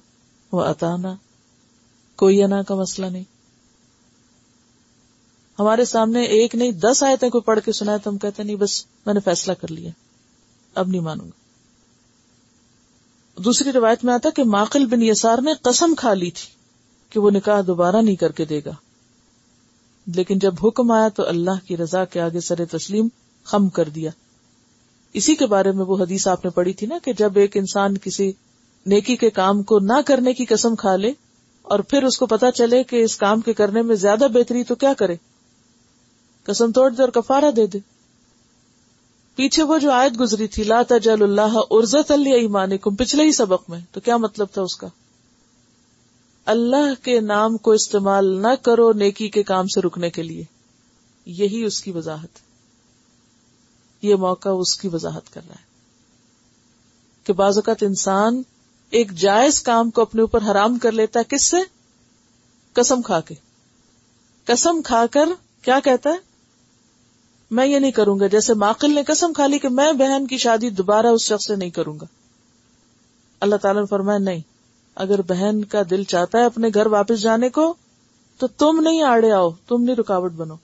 و 0.52 0.60
اتانا۔ 0.60 1.14
کوئی 2.22 2.42
انا 2.42 2.62
کا 2.62 2.74
مسئلہ 2.74 3.06
نہیں۔ 3.06 3.24
ہمارے 5.58 5.84
سامنے 5.84 6.22
ایک 6.22 6.54
نہیں، 6.54 6.72
دس 6.72 7.02
آئے 7.02 7.16
تھے 7.16 7.30
کوئی 7.30 7.42
پڑھ 7.42 7.60
کے 7.64 7.72
سنا 7.72 7.96
تو 7.96 8.10
ہم 8.10 8.18
کہتے 8.18 8.42
نہیں 8.42 8.56
بس 8.56 8.86
میں 9.06 9.14
نے 9.14 9.20
فیصلہ 9.20 9.52
کر 9.52 9.70
لیا، 9.70 9.90
اب 10.74 10.88
نہیں 10.88 11.00
مانوں 11.00 11.26
گا۔ 11.26 11.42
دوسری 13.42 13.72
روایت 13.72 14.04
میں 14.04 14.14
آتا 14.14 14.30
کہ 14.30 14.44
ماقل 14.44 14.86
بن 14.86 15.02
یسار 15.02 15.38
نے 15.44 15.50
قسم 15.62 15.94
کھا 15.94 16.14
لی 16.14 16.30
تھی 16.30 16.48
کہ 17.10 17.20
وہ 17.20 17.30
نکاح 17.30 17.60
دوبارہ 17.66 17.96
نہیں 17.96 18.16
کر 18.16 18.32
کے 18.32 18.44
دے 18.44 18.60
گا۔ 18.64 18.72
لیکن 20.16 20.38
جب 20.38 20.54
حکم 20.64 20.90
آیا 20.90 21.08
تو 21.08 21.28
اللہ 21.28 21.66
کی 21.66 21.76
رضا 21.76 22.04
کے 22.04 22.20
آگے 22.20 22.40
سر 22.40 22.64
تسلیم 22.64 23.08
خم 23.44 23.68
کر 23.68 23.88
دیا۔ 23.88 24.10
اسی 25.12 25.34
کے 25.34 25.46
بارے 25.46 25.72
میں 25.72 25.84
وہ 25.84 25.96
حدیث 25.96 26.26
آپ 26.26 26.44
نے 26.44 26.50
پڑھی 26.50 26.72
تھی 26.72 26.86
نا 26.86 26.98
کہ 27.04 27.12
جب 27.12 27.38
ایک 27.38 27.56
انسان 27.56 27.98
کسی 27.98 28.32
نیکی 28.86 29.16
کے 29.16 29.30
کام 29.30 29.62
کو 29.62 29.78
نہ 29.78 30.00
کرنے 30.06 30.32
کی 30.32 30.44
قسم 30.44 30.76
کھا 30.76 30.96
لے 30.96 31.12
اور 31.72 31.80
پھر 31.80 32.02
اس 32.02 32.18
کو 32.18 32.26
پتا 32.26 32.52
چلے 32.52 32.84
کہ 32.84 33.04
اس 33.04 33.16
کام 33.16 33.40
کے 33.40 33.52
کرنے 33.52 33.82
میں 33.82 33.96
زیادہ 33.96 34.26
بہتری 34.34 34.64
تو 34.64 34.74
کیا 34.74 34.94
کرے؟ 34.94 35.16
قسم 36.42 36.72
توڑ 36.72 36.90
دے 36.90 37.02
اور 37.02 37.10
کفارہ 37.10 37.50
دے 37.50 37.66
دے۔ 37.66 37.78
پیچھے 39.34 39.62
وہ 39.62 39.78
جو 39.78 39.90
آیت 39.90 40.20
گزری 40.20 40.46
تھی، 40.46 40.64
لا 40.64 40.82
تجل 40.88 41.22
اللہ 41.22 41.58
ارزت 41.70 42.10
اللہ 42.10 42.28
ایمان 42.28 42.78
پچھلے 42.78 43.24
ہی 43.24 43.32
سبق 43.32 43.70
میں۔ 43.70 43.80
تو 43.92 44.00
کیا 44.00 44.16
مطلب 44.16 44.46
تھا 44.52 44.62
اس 44.62 44.76
کا؟ 44.76 44.86
اللہ 46.46 47.04
کے 47.04 47.20
نام 47.20 47.56
کو 47.56 47.70
استعمال 47.70 48.42
نہ 48.42 48.54
کرو 48.62 48.92
نیکی 48.92 49.28
کے 49.28 49.42
کام 49.42 49.66
سے 49.66 49.80
رکنے 49.80 50.10
کے 50.10 50.22
لیے۔ 50.22 50.44
یہی 51.26 51.64
اس 51.64 51.80
کی 51.80 51.90
وضاحت۔ 51.90 52.38
یہ 54.02 54.14
موقع 54.14 54.48
اس 54.48 54.76
کی 54.76 54.88
وضاحت 54.88 55.34
کر 55.34 55.40
رہا 55.48 55.54
ہے 55.54 55.64
کہ 57.24 57.32
بعض 57.32 57.58
اوقات 57.58 57.82
انسان 57.82 58.42
ایک 58.92 59.12
جائز 59.12 59.62
کام 59.62 59.90
کو 59.90 60.02
اپنے 60.02 60.20
اوپر 60.20 60.42
حرام 60.50 60.78
کر 60.78 60.92
لیتا 60.92 61.20
ہے، 61.20 61.24
کس 61.24 61.44
سے؟ 61.44 61.56
قسم 62.72 63.02
کھا 63.02 63.20
کے۔ 63.20 63.34
قسم 64.44 64.82
کھا 64.82 65.06
کر 65.06 65.24
کیا 65.62 65.80
کہتا 65.80 66.10
ہے؟ 66.10 66.14
میں 67.50 67.66
یہ 67.66 67.78
نہیں 67.78 67.90
کروں 67.90 68.20
گا، 68.20 68.26
جیسے 68.26 68.54
ماقل 68.54 68.94
نے 68.94 69.02
قسم 69.02 69.32
کھا 69.32 69.46
لی 69.46 69.58
کہ 69.58 69.68
میں 69.68 69.92
بہن 69.92 70.26
کی 70.26 70.38
شادی 70.38 70.70
دوبارہ 70.70 71.06
اس 71.06 71.22
شخص 71.22 71.46
سے 71.46 71.56
نہیں 71.56 71.70
کروں 71.70 72.00
گا۔ 72.00 72.06
اللہ 73.40 73.56
تعالیٰ 73.56 73.82
نے 73.82 73.86
فرمایا، 73.86 74.18
نہیں، 74.18 74.40
اگر 74.94 75.22
بہن 75.22 75.64
کا 75.64 75.82
دل 75.90 76.04
چاہتا 76.04 76.38
ہے 76.38 76.44
اپنے 76.44 76.68
گھر 76.74 76.86
واپس 76.86 77.20
جانے 77.20 77.48
کو، 77.48 77.74
تو 78.38 78.46
تم 78.46 78.80
نہیں 78.80 79.02
آڑے 79.02 79.32
آؤ، 79.32 79.50
تم 79.50 79.82
نہیں 79.82 79.96
رکاوٹ 79.96 80.32
بنو۔ 80.32 80.54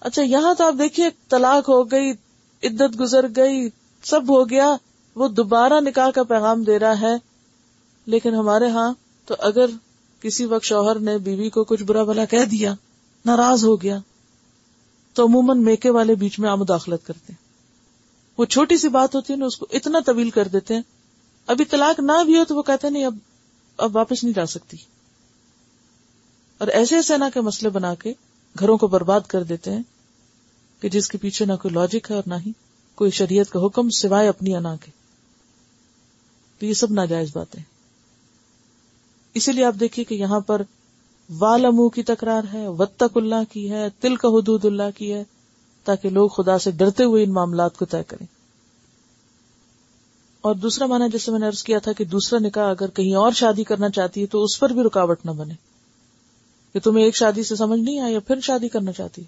اچھا 0.00 0.22
یہاں 0.22 0.54
تو 0.54 0.66
آپ 0.66 0.74
دیکھیے، 0.78 1.08
طلاق 1.28 1.68
ہو 1.68 1.90
گئی، 1.90 2.10
عدت 2.62 3.00
گزر 3.00 3.26
گئی، 3.36 3.68
سب 4.02 4.22
ہو 4.28 4.50
گیا۔ 4.50 4.76
وہ 5.14 5.28
دوبارہ 5.28 5.80
نکاح 5.80 6.10
کا 6.10 6.22
پیغام 6.22 6.62
دے 6.62 6.78
رہا 6.78 7.00
ہے، 7.00 7.14
لیکن 8.06 8.34
ہمارے 8.34 8.68
ہاں 8.68 8.94
تو 9.26 9.34
اگر 9.38 9.66
کسی 10.20 10.44
وقت 10.44 10.64
شوہر 10.64 10.98
نے 10.98 11.18
بیوی 11.18 11.50
کو 11.50 11.64
کچھ 11.64 11.82
برا 11.82 12.02
بلا 12.02 12.24
کہہ 12.24 12.44
دیا، 12.44 12.74
ناراض 13.24 13.64
ہو 13.64 13.82
گیا، 13.82 13.98
تو 15.12 15.26
عموماً 15.26 15.62
میکے 15.62 15.90
والے 15.90 16.14
بیچ 16.14 16.38
میں 16.38 16.50
آمداخلت 16.50 17.06
کرتے 17.06 17.32
ہیں۔ 17.32 17.42
وہ 18.38 18.44
چھوٹی 18.44 18.76
سی 18.76 18.88
بات 18.88 19.14
ہوتی 19.14 19.32
ہے 19.32 19.38
نا، 19.38 19.46
اس 19.46 19.56
کو 19.56 19.66
اتنا 19.70 19.98
طویل 20.06 20.30
کر 20.30 20.48
دیتے 20.48 20.74
ہیں۔ 20.74 20.82
ابھی 21.46 21.64
طلاق 21.64 22.00
نہ 22.00 22.24
بھی 22.26 22.38
ہو 22.38 22.44
تو 22.44 22.56
وہ 22.56 22.62
کہتے 22.62 22.90
نہیں، 22.90 23.04
اب 23.04 23.16
اب 23.76 23.96
واپس 23.96 24.24
نہیں 24.24 24.34
جا 24.34 24.46
سکتی۔ 24.46 24.76
اور 26.58 26.68
ایسے 26.68 26.96
ایسے 26.96 27.16
نہ 27.16 27.24
کے 27.34 27.40
مسئلے 27.40 27.70
بنا 27.70 27.94
کے 27.94 28.12
گھروں 28.58 28.78
کو 28.78 28.86
برباد 28.86 29.20
کر 29.20 29.42
دیتے 29.42 29.72
ہیں 29.72 29.82
کہ 30.80 30.88
جس 30.88 31.08
کے 31.08 31.18
پیچھے 31.18 31.44
نہ 31.44 31.52
کوئی 31.62 31.74
لاجک 31.74 32.10
ہے 32.10 32.14
اور 32.14 32.22
نہ 32.26 32.34
ہی 32.46 32.52
کوئی 32.94 33.10
شریعت 33.10 33.50
کا 33.50 33.66
حکم 33.66 33.88
سوائے 33.90 34.28
اپنی 34.28 34.56
انا 34.56 34.76
کے۔ 34.76 35.01
تو 36.62 36.66
یہ 36.66 36.74
سب 36.74 36.92
ناجائز 36.92 37.28
باتیں۔ 37.32 37.62
اسی 39.34 39.52
لیے 39.52 39.64
آپ 39.64 39.74
دیکھیے 39.80 40.04
کہ 40.04 40.14
یہاں 40.14 40.40
پر 40.40 40.62
والمو 41.38 41.88
کی 41.88 42.02
تکرار 42.02 42.42
ہے 42.52 42.68
وطق 42.68 43.16
اللہ 43.16 43.52
کی 43.52 43.70
ہے 43.70 43.88
تل 44.00 44.16
کا 44.16 44.28
حدود 44.28 44.64
اللہ 44.64 44.96
کی 44.96 45.12
ہے، 45.12 45.24
تاکہ 45.84 46.08
لوگ 46.08 46.28
خدا 46.28 46.58
سے 46.58 46.70
ڈرتے 46.70 47.04
ہوئے 47.04 47.24
ان 47.24 47.32
معاملات 47.32 47.76
کو 47.76 47.84
طے 47.84 48.02
کریں۔ 48.02 48.26
اور 50.40 50.54
دوسرا 50.54 50.86
مانا 50.86 51.06
جیسے 51.06 51.30
میں 51.30 51.38
نے 51.38 51.46
ارض 51.46 51.62
کیا 51.62 51.78
تھا 51.78 51.92
کہ 51.92 52.04
دوسرا 52.04 52.38
نکاح 52.38 52.70
اگر 52.70 52.90
کہیں 52.90 53.14
اور 53.14 53.32
شادی 53.32 53.64
کرنا 53.64 53.88
چاہتی 53.88 54.20
ہے 54.20 54.26
تو 54.26 54.42
اس 54.42 54.60
پر 54.60 54.70
بھی 54.70 54.82
رکاوٹ 54.82 55.26
نہ 55.26 55.30
بنے۔ 55.30 55.54
کہ 56.72 56.80
تمہیں 56.80 57.04
ایک 57.04 57.16
شادی 57.16 57.42
سے 57.42 57.56
سمجھ 57.56 57.80
نہیں 57.80 58.00
آیا 58.00 58.20
پھر 58.20 58.40
شادی 58.40 58.68
کرنا 58.68 58.92
چاہتی۔ 58.92 59.22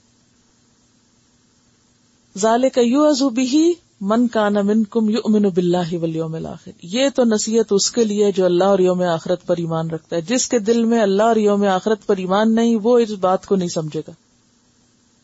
ظال 2.38 2.68
کا 2.68 2.80
یو 2.80 3.02
ازو 3.02 3.28
بھی 3.28 3.74
من 4.06 4.28
کا 4.28 4.48
نمن 4.48 4.84
کم 4.84 5.08
یو 5.08 5.18
امن 5.24 5.42
بلّہ 5.42 5.98
ولیوم 6.02 6.46
آخر 6.46 6.70
یہ 6.82 7.08
تو 7.14 7.24
نصیحت 7.24 7.64
اس 7.70 7.90
کے 7.90 8.04
لیے 8.04 8.32
جو 8.32 8.44
اللہ 8.44 8.64
اور 8.64 8.78
یوم 8.78 9.02
آخرت 9.02 9.46
پر 9.46 9.56
ایمان 9.56 9.90
رکھتا 9.90 10.16
ہے۔ 10.16 10.20
جس 10.20 10.48
کے 10.48 10.58
دل 10.58 10.84
میں 10.84 11.00
اللہ 11.00 11.22
اور 11.22 11.36
یوم 11.36 11.64
آخرت 11.64 12.06
پر 12.06 12.16
ایمان 12.16 12.54
نہیں، 12.54 12.76
وہ 12.82 12.98
اس 12.98 13.10
بات 13.10 13.46
کو 13.46 13.56
نہیں 13.56 13.68
سمجھے 13.68 14.00
گا۔ 14.00 14.12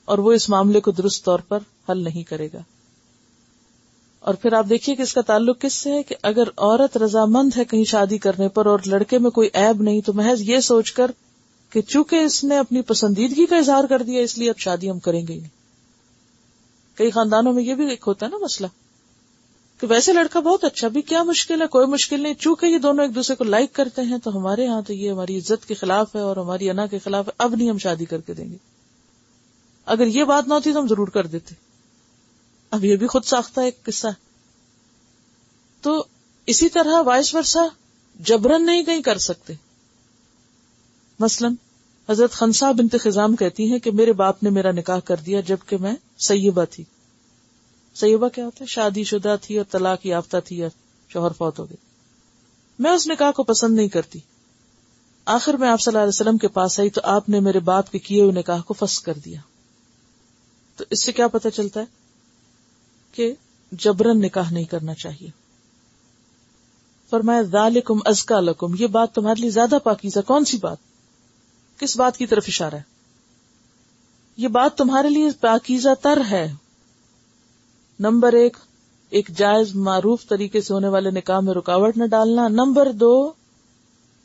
اور 0.05 0.19
وہ 0.19 0.33
اس 0.33 0.49
معاملے 0.49 0.81
کو 0.81 0.91
درست 0.91 1.25
طور 1.25 1.39
پر 1.39 1.59
حل 1.89 2.05
نہیں 2.05 2.23
کرے 2.23 2.49
گا۔ 2.55 2.59
اور 4.21 4.35
پھر 4.35 4.53
آپ 4.53 4.67
دیکھیے 4.69 4.97
کہ 4.97 5.03
اس 5.03 5.15
کا 5.15 5.21
تعلق 5.21 5.61
کس 5.61 5.75
سے 5.75 5.93
ہے 5.93 6.03
کہ 6.03 6.15
اگر 6.23 6.45
عورت 6.57 6.97
رضامند 6.97 7.57
ہے 7.57 7.65
کہیں 7.65 7.85
شادی 7.85 8.19
کرنے 8.19 8.49
پر 8.49 8.67
اور 8.67 8.79
لڑکے 8.87 9.19
میں 9.19 9.31
کوئی 9.31 9.49
ایب 9.53 9.83
نہیں، 9.83 10.01
تو 10.01 10.13
محض 10.13 10.41
یہ 10.41 10.59
سوچ 10.59 10.93
کر 10.93 11.11
کہ 11.71 11.83
چونکہ 11.83 12.17
اس 12.17 12.45
نے 12.45 12.59
اپنی 12.59 12.83
پسندیدگی 12.83 13.47
کا 13.47 13.57
اظہار 13.57 13.85
کر 13.85 14.03
دیا، 14.03 14.23
اس 14.23 14.39
لیے 14.39 14.51
اب 14.51 14.59
شادی 14.59 14.91
ہم 14.91 14.99
کریں 14.99 15.27
گے 15.29 15.35
نہیں۔ 15.35 15.60
کئی 17.01 17.11
خاندانوں 17.11 17.53
میں 17.53 17.63
یہ 17.63 17.75
بھی 17.75 17.91
ایک 17.91 18.05
ہوتا 18.07 18.27
ہے 18.27 18.31
نا 18.31 18.37
مسئلہ 18.37 18.67
کہ 19.81 19.87
ویسے 19.87 20.13
لڑکا 20.13 20.41
بہت 20.41 20.65
اچھا 20.65 20.89
بھی 20.89 21.03
کیا 21.03 21.23
مشکل 21.23 21.63
ہے، 21.63 21.67
کوئی 21.67 21.87
مشکل 21.87 22.21
نہیں، 22.21 22.35
چونکہ 22.35 22.67
یہ 22.67 22.79
دونوں 22.79 23.05
ایک 23.05 23.15
دوسرے 23.15 23.37
کو 23.37 23.45
لائک 23.45 23.73
کرتے 23.73 24.03
ہیں، 24.03 24.19
تو 24.19 24.39
ہمارے 24.39 24.65
یہاں 24.65 24.83
تو 24.83 24.93
یہ 24.93 25.11
ہماری 25.11 25.39
عزت 25.39 25.69
کے 25.69 25.75
خلاف 25.75 26.17
ہے 26.17 26.21
اور 26.21 26.37
ہماری 26.37 26.71
انا 26.71 26.87
کے 26.87 26.99
خلاف 26.99 27.27
ہے، 27.29 27.33
اب 27.39 27.55
نہیں 27.55 27.71
ہم 27.71 27.79
شادی 27.79 28.05
کر 28.05 28.21
کے 28.21 28.35
دیں 28.35 28.45
گے۔ 28.45 28.57
اگر 29.87 30.07
یہ 30.07 30.25
بات 30.25 30.49
نہ 30.49 30.55
ہوتی 30.55 30.73
تو 30.73 30.81
ہم 30.81 30.89
ضرور 30.89 31.09
کر 31.09 31.27
دیتے۔ 31.27 31.55
اب 32.71 32.85
یہ 32.85 32.97
بھی 32.97 33.07
خود 33.07 33.25
ساختہ 33.25 33.61
ایک 33.61 33.83
قصہ۔ 33.83 34.09
تو 35.81 36.05
اسی 36.47 36.69
طرح 36.69 37.03
وائس 37.03 37.35
ورسا 37.35 37.67
جبرن 38.21 38.67
نہیں 38.67 38.83
کہیں 38.83 39.03
کر 39.03 39.19
سکتے۔ 39.19 39.53
مثلا 41.19 41.49
حضرت 42.09 42.33
خنسا 42.33 42.73
بنت 42.73 42.97
خزام 43.01 43.37
کہتی 43.37 43.71
ہیں 43.71 43.79
کہ 43.79 43.91
میرے 43.91 44.13
باپ 44.13 44.43
نے 44.43 44.51
میرا 44.51 44.73
نکاح 44.73 44.99
کر 44.99 45.17
دیا 45.17 45.41
جبکہ 45.41 45.77
میں 45.77 45.95
سیبہ 46.21 46.65
تھی۔ 46.65 46.85
سیبہ 47.95 48.29
کیا 48.29 48.45
ہوتا 48.45 48.57
ہے؟ 48.61 48.67
شادی 48.67 49.05
شدہ 49.05 49.37
تھی 49.43 49.57
اور 49.57 49.65
طلاق 49.71 50.07
یافتہ 50.07 50.37
تھی 50.45 50.59
یا 50.59 50.69
شوہر 51.09 51.31
فوت 51.31 51.59
ہو 51.59 51.65
گئی۔ 51.65 51.77
میں 52.79 52.91
اس 52.91 53.07
نکاح 53.07 53.31
کو 53.31 53.43
پسند 53.43 53.77
نہیں 53.77 53.89
کرتی۔ 53.89 54.19
آخر 55.25 55.55
میں 55.55 55.69
آپ 55.69 55.81
صلی 55.81 55.91
اللہ 55.91 56.03
علیہ 56.03 56.09
وسلم 56.09 56.39
کے 56.39 56.49
پاس 56.49 56.81
آئی 56.81 56.91
تو 56.91 57.01
آپ 57.05 57.29
نے 57.29 57.41
میرے 57.41 57.61
باپ 57.61 57.91
کے 57.91 57.99
کیے 57.99 58.23
ہوئے 58.23 58.33
نکاح 58.33 58.61
کو 58.61 58.75
فس 58.75 59.01
کر 59.01 59.15
دیا۔ 59.15 59.41
تو 60.77 60.85
اس 60.91 61.05
سے 61.05 61.13
کیا 61.13 61.29
پتا 61.29 61.51
چلتا 61.51 61.81
ہے 61.81 61.85
کہ 63.13 63.35
جبرن 63.73 64.21
نکاح 64.21 64.51
نہیں 64.51 64.65
کرنا 64.65 64.95
چاہیے۔ 64.95 65.29
فرمایا، 67.11 67.43
ذالکم 67.43 67.99
ازکا 68.05 68.41
لکم، 68.41 68.75
یہ 68.79 68.87
بات 68.87 69.15
تمہارے 69.15 69.41
لیے 69.41 69.51
زیادہ 69.51 69.79
پاکیزہ 69.85 70.21
کون 70.27 70.45
سی 70.45 70.57
بات؟ 70.57 70.77
کس 71.79 71.97
بات 71.97 72.17
کی 72.17 72.27
طرف 72.27 72.45
اشارہ 72.49 72.75
ہے؟ 72.75 73.00
یہ 74.41 74.49
بات 74.49 74.77
تمہارے 74.79 75.09
لیے 75.09 75.29
پاکیزہ 75.41 75.95
تر 76.03 76.19
ہے۔ 76.31 76.47
نمبر 78.01 78.33
ایک 78.33 78.57
ایک 79.13 79.29
جائز 79.37 79.75
معروف 79.77 80.27
طریقے 80.29 80.61
سے 80.61 80.73
ہونے 80.75 80.89
والے 80.89 81.11
نکاح 81.11 81.41
میں 81.41 81.55
رکاوٹ 81.55 81.97
نہ 81.97 82.07
ڈالنا۔ 82.07 82.47
نمبر 82.49 82.91
دو، 82.93 83.13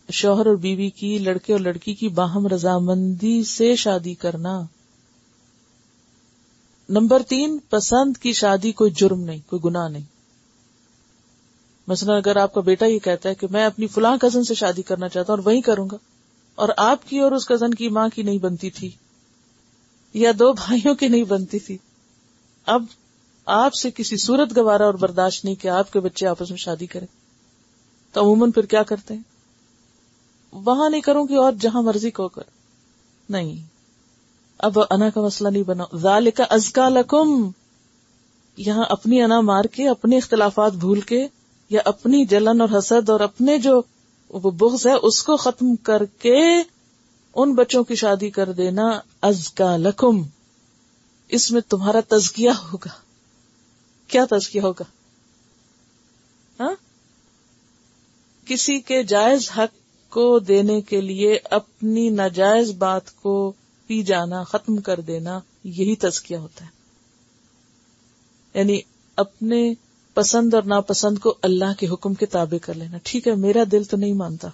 شوہر 0.10 0.46
اور 0.46 0.56
بیوی 0.56 0.90
کی، 0.90 1.18
لڑکے 1.18 1.54
اور 1.54 1.62
لڑکی 1.62 1.94
کی 1.94 2.08
باہم 2.10 2.48
رضامندی 2.48 3.44
سے 3.44 3.76
شادی 3.76 4.14
کرنا۔ 4.14 4.60
نمبر 6.90 7.24
تین، 7.28 7.58
پسند 7.70 8.18
کی 8.18 8.34
شادی 8.34 8.72
کوئی 8.72 8.92
جرم 8.92 9.22
نہیں، 9.22 9.40
کوئی 9.50 9.62
گناہ 9.66 9.88
نہیں۔ 9.90 10.04
مثلا 11.88 12.18
اگر 12.18 12.36
آپ 12.36 12.54
کا 12.54 12.62
بیٹا 12.62 12.86
یہ 12.86 13.00
کہتا 13.00 13.30
ہے 13.30 13.36
کہ 13.36 13.48
میں 13.52 13.66
اپنی 13.66 13.88
فلاں 13.88 14.18
کزن 14.18 14.44
سے 14.44 14.54
شادی 14.54 14.82
کرنا 14.82 15.08
چاہتا 15.08 15.34
ہوں 15.34 15.40
اور 15.40 15.46
وہی 15.46 15.62
کروں 15.62 15.88
گا، 15.92 15.98
اور 16.58 16.70
آپ 16.78 17.10
کی 17.10 17.20
اور 17.20 17.32
اس 17.32 17.46
کزن 17.46 17.74
کی 17.74 17.90
ماں 17.90 18.08
کی 18.16 18.24
نہیں 18.24 18.38
بنتی 18.38 18.70
تھی۔ 18.70 18.90
یا 20.16 20.32
دو 20.40 20.54
بھائیوں 20.54 20.96
کی 20.96 21.08
نہیں 21.08 21.24
بنتی 21.24 21.60
تھی۔ 21.60 21.78
اب 22.66 22.84
آپ 23.46 23.74
سے 23.74 23.92
کسی 23.92 24.18
صورت 24.18 24.58
گوارا 24.58 24.86
اور 24.86 24.94
برداشت 24.94 25.46
نہیں 25.46 25.56
کہ 25.56 25.68
آپ 25.68 25.94
کے 25.94 26.00
بچے 26.00 26.28
آپس 26.28 26.50
میں 26.50 26.58
شادی 26.58 26.86
کریں۔ 26.86 27.08
تو 28.14 28.22
عموماً 28.22 28.52
پھر 28.52 28.66
کیا 28.66 28.84
کرتے 28.84 29.14
ہیں؟ 29.14 29.22
وہاں 30.52 30.90
نہیں 30.90 31.02
کروں 31.02 31.28
گی 31.30 31.36
اور 31.36 31.54
جہاں 31.60 31.82
مرضی 31.82 32.12
کو 32.12 32.28
کر۔ 32.28 32.42
نہیں۔ 33.30 33.68
اب 34.58 34.80
انا 34.90 35.10
کا 35.10 35.22
مسئلہ 35.22 35.50
نہیں 35.50 35.64
بنا۔ 35.64 35.84
ذال 35.96 36.32
کا 36.32 36.44
ازکا 36.50 36.90
لکم۔ 36.90 37.50
یہاں 38.58 38.86
اپنی 38.90 39.22
انا 39.22 39.42
مار 39.42 39.64
کے، 39.64 39.90
اپنے 39.90 40.18
اختلافات 40.18 40.74
بھول 40.74 41.02
کے 41.02 41.28
یا 41.70 41.82
اپنی 41.86 42.26
جلن 42.26 42.62
اور 42.62 42.78
حسد 42.78 43.10
اور 43.10 43.20
اپنے 43.20 43.58
جو 43.58 43.82
وہ 44.30 44.52
بغض 44.52 44.88
ہے، 44.88 44.94
اس 44.94 45.24
کو 45.24 45.38
ختم 45.38 45.76
کر 45.76 46.06
کے 46.06 46.44
ان 47.36 47.54
بچوں 47.54 47.84
کی 47.84 47.96
شادی 47.96 48.30
کر 48.30 48.52
دینا۔ 48.52 49.00
از 49.26 49.50
کا 49.50 49.78
لکھم 49.78 50.22
اس 51.28 51.52
میں 51.52 51.62
تمہارا 51.62 52.00
تزکیہ 52.08 52.50
ہوگا۔ 52.50 52.90
کیا 54.08 54.26
تزکیہ 54.30 54.62
ہوگا؟ 54.62 54.84
ہاں؟ 56.60 56.76
کسی 58.46 58.80
کے 58.80 59.04
جائز 59.04 59.52
حق 59.58 60.12
کو 60.12 60.40
دینے 60.40 60.82
کے 60.82 61.02
لیے 61.02 61.40
اپنی 61.44 62.10
ناجائز 62.10 62.72
بات 62.72 63.16
کو 63.16 63.54
پی 63.88 64.04
جانا، 64.04 64.44
ختم 64.44 64.78
کر 64.78 65.00
دینا، 65.00 65.40
یہی 65.64 65.96
تزکیہ 65.96 66.38
ہوتا 66.38 66.66
ہے۔ 66.66 66.70
یعنی 68.60 68.80
اپنے 69.16 69.74
پسند 70.14 70.54
اور 70.54 70.64
ناپسند 70.64 71.18
کو 71.18 71.36
اللہ 71.42 71.80
کے 71.80 71.88
حکم 71.88 72.14
کے 72.14 72.26
تابع 72.26 72.58
کر 72.58 72.74
لینا۔ 72.74 72.98
ٹھیک 73.04 73.28
ہے، 73.28 73.36
میرا 73.36 73.64
دل 73.72 73.84
تو 73.84 73.98
نہیں 73.98 74.14
مانتا، 74.14 74.48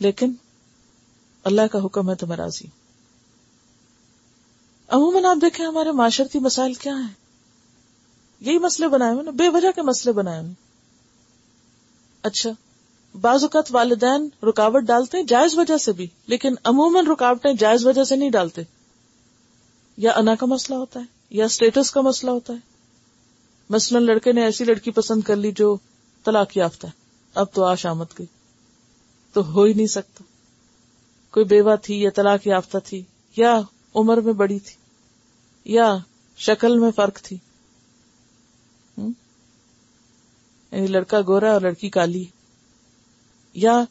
لیکن 0.00 0.32
اللہ 1.44 1.66
کا 1.72 1.84
حکم 1.84 2.10
ہے 2.10 2.14
تو 2.14 2.26
میں 2.26 2.36
راضی 2.36 2.66
ہوں 2.66 2.79
عموماً 4.90 5.24
آپ 5.24 5.36
دیکھیں 5.42 5.66
ہمارے 5.66 5.92
معاشرتی 5.92 6.38
مسائل 6.38 6.74
کیا 6.74 6.94
ہیں؟ 6.94 7.14
یہی 8.40 8.58
مسئلے 8.58 8.88
بنائے 8.88 9.12
ہوئے 9.12 9.22
نا 9.22 9.30
بے 9.30 9.48
وجہ 9.48 9.68
کے 9.74 9.82
مسئلے 9.82 10.12
بنائے 10.12 10.40
ہوئے 10.40 10.52
اچھا 12.22 12.50
بعض 13.20 13.42
اوقات 13.42 13.64
والدین 13.70 14.28
رکاوٹ 14.42 14.82
ڈالتے 14.82 15.18
ہیں 15.18 15.24
جائز 15.24 15.58
وجہ 15.58 15.76
سے 15.76 15.92
بھی، 15.92 16.06
لیکن 16.26 16.54
عموماً 16.64 17.06
رکاوٹیں 17.06 17.52
جائز 17.52 17.86
وجہ 17.86 18.04
سے 18.04 18.16
نہیں 18.16 18.30
ڈالتے۔ 18.30 18.62
یا 19.96 20.12
انا 20.12 20.34
کا 20.34 20.46
مسئلہ 20.46 20.78
ہوتا 20.78 21.00
ہے، 21.00 21.04
یا 21.30 21.44
اسٹیٹس 21.44 21.90
کا 21.90 22.00
مسئلہ 22.00 22.30
ہوتا 22.30 22.52
ہے۔ 22.52 22.58
مثلا 23.70 23.98
لڑکے 23.98 24.32
نے 24.32 24.44
ایسی 24.44 24.64
لڑکی 24.64 24.90
پسند 24.90 25.22
کر 25.22 25.36
لی 25.36 25.52
جو 25.52 25.76
طلاق 26.24 26.56
یافتہ 26.56 26.86
ہے، 26.86 26.92
اب 27.34 27.46
تو 27.52 27.64
آش 27.64 27.86
آمد 27.86 28.18
گئی۔ 28.18 28.26
تو 29.32 29.52
ہو 29.52 29.62
ہی 29.62 29.72
نہیں 29.72 29.86
سکتا۔ 29.86 30.24
کوئی 31.30 31.46
بیوہ 31.46 31.76
تھی 31.76 32.02
یا 32.02 32.10
طلاق 32.14 32.46
یافتہ 32.46 32.78
تھی 32.84 33.02
یا 33.36 33.60
عمر 33.94 34.20
میں 34.20 34.32
بڑی 34.32 34.58
تھی۔ 34.58 34.79
یا 35.64 35.96
شکل 36.36 36.78
میں 36.78 36.90
فرق 36.90 37.16
تھی۔ 37.22 37.38
یعنی 40.72 40.86
لڑکا 40.86 41.20
گورا 41.26 41.52
اور 41.52 41.60
لڑکی 41.60 41.88
کالی۔ 41.88 42.24
یا 43.54 43.84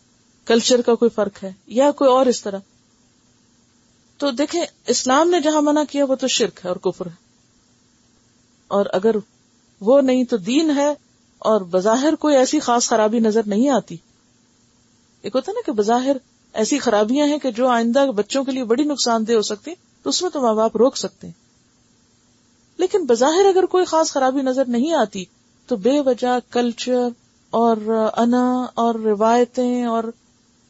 کلچر 0.46 0.82
کا 0.82 0.96
کوئی 0.96 1.10
فرق 1.10 1.44
ہے، 1.44 1.54
یا 1.68 1.92
کوئی 1.92 2.10
اور 2.10 2.26
اس 2.26 2.42
طرح۔ 2.42 2.60
تو 4.18 4.32
دیکھیں، 4.32 4.66
اسلام 4.88 5.30
نے 5.30 5.42
جہاں 5.42 5.62
منع 5.62 5.84
کیا 5.90 6.06
وہ 6.06 6.16
تو 6.16 6.28
شرک 6.28 6.60
ہے 6.64 6.70
اور 6.70 6.78
کفر 6.78 7.06
ہے۔ 7.06 7.16
اور 8.68 8.86
اگر 8.94 9.16
وہ 9.82 10.02
نہیں 10.02 10.24
تو 10.24 10.38
دین 10.38 10.78
ہے 10.78 10.94
اور 11.40 11.62
بظاہر 11.62 12.16
کوئی 12.16 12.36
ایسی 12.36 12.60
خاص 12.60 12.90
خرابی 12.90 13.20
نظر 13.20 13.42
نہیں 13.46 13.70
آتی۔ 13.70 13.98
ایک 15.22 15.36
ہوتا 15.36 15.52
نا 15.52 15.60
کہ 15.66 15.72
بظاہر 15.72 16.18
ایسی 16.54 16.80
خرابیاں 16.80 17.28
ہیں 17.28 17.38
کہ 17.38 17.52
جو 17.52 17.68
آئندہ 17.68 18.06
بچوں 18.16 18.44
کے 18.44 18.52
لیے 18.52 18.64
بڑی 18.64 18.84
نقصان 18.84 19.28
دہ 19.28 19.34
ہو 19.34 19.42
سکتی، 19.42 19.72
تو 20.04 20.10
اس 20.10 20.22
میں 20.22 20.30
تو 20.30 20.42
ماں 20.42 20.54
باپ 20.54 20.78
روک 20.78 20.98
سکتے 20.98 21.28
ہیں۔ 21.28 21.49
لیکن 22.80 23.06
بظاہر 23.06 23.46
اگر 23.46 23.66
کوئی 23.66 23.86
خاص 23.86 24.12
خرابی 24.12 24.42
نظر 24.42 24.66
نہیں 24.66 24.94
آتی، 24.94 25.26
تو 25.68 25.76
بے 25.76 26.00
وجہ 26.00 26.40
کلچر 26.52 27.08
اور 27.50 27.78
انا 28.18 28.66
اور 28.74 28.96
روایتیں 28.96 29.86
اور 29.86 30.04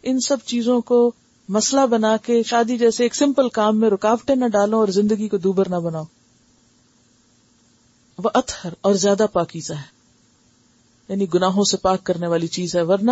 ان 0.04 0.20
سب 0.20 0.38
چیزوں 0.46 0.82
کو 0.82 1.12
مسئلہ 1.50 1.86
بنا 1.86 2.18
کے 2.18 2.44
شادی 2.44 2.78
جیسے 2.78 3.04
ایک 3.04 3.16
سمپل 3.16 3.50
کام 3.50 3.80
میں 3.80 3.90
رکاوٹیں 3.90 4.36
نہ 4.36 4.48
ڈالو 4.48 4.80
اور 4.80 4.88
زندگی 4.88 5.28
کو 5.28 5.38
دوبر 5.38 5.70
نہ 5.70 5.76
بناؤ۔ 5.76 6.04
وہ 8.24 8.30
اتھر 8.34 8.70
اور 8.82 8.94
زیادہ 8.94 9.26
پاکیزہ 9.34 9.74
ہے۔ 9.74 10.00
یعنی 11.10 11.26
گناہوں 11.34 11.64
سے 11.64 11.78
پاک 11.78 12.04
کرنے 12.04 12.28
والی 12.28 12.48
چیز 12.48 12.76
ہے، 12.76 12.82
ورنہ 12.82 13.12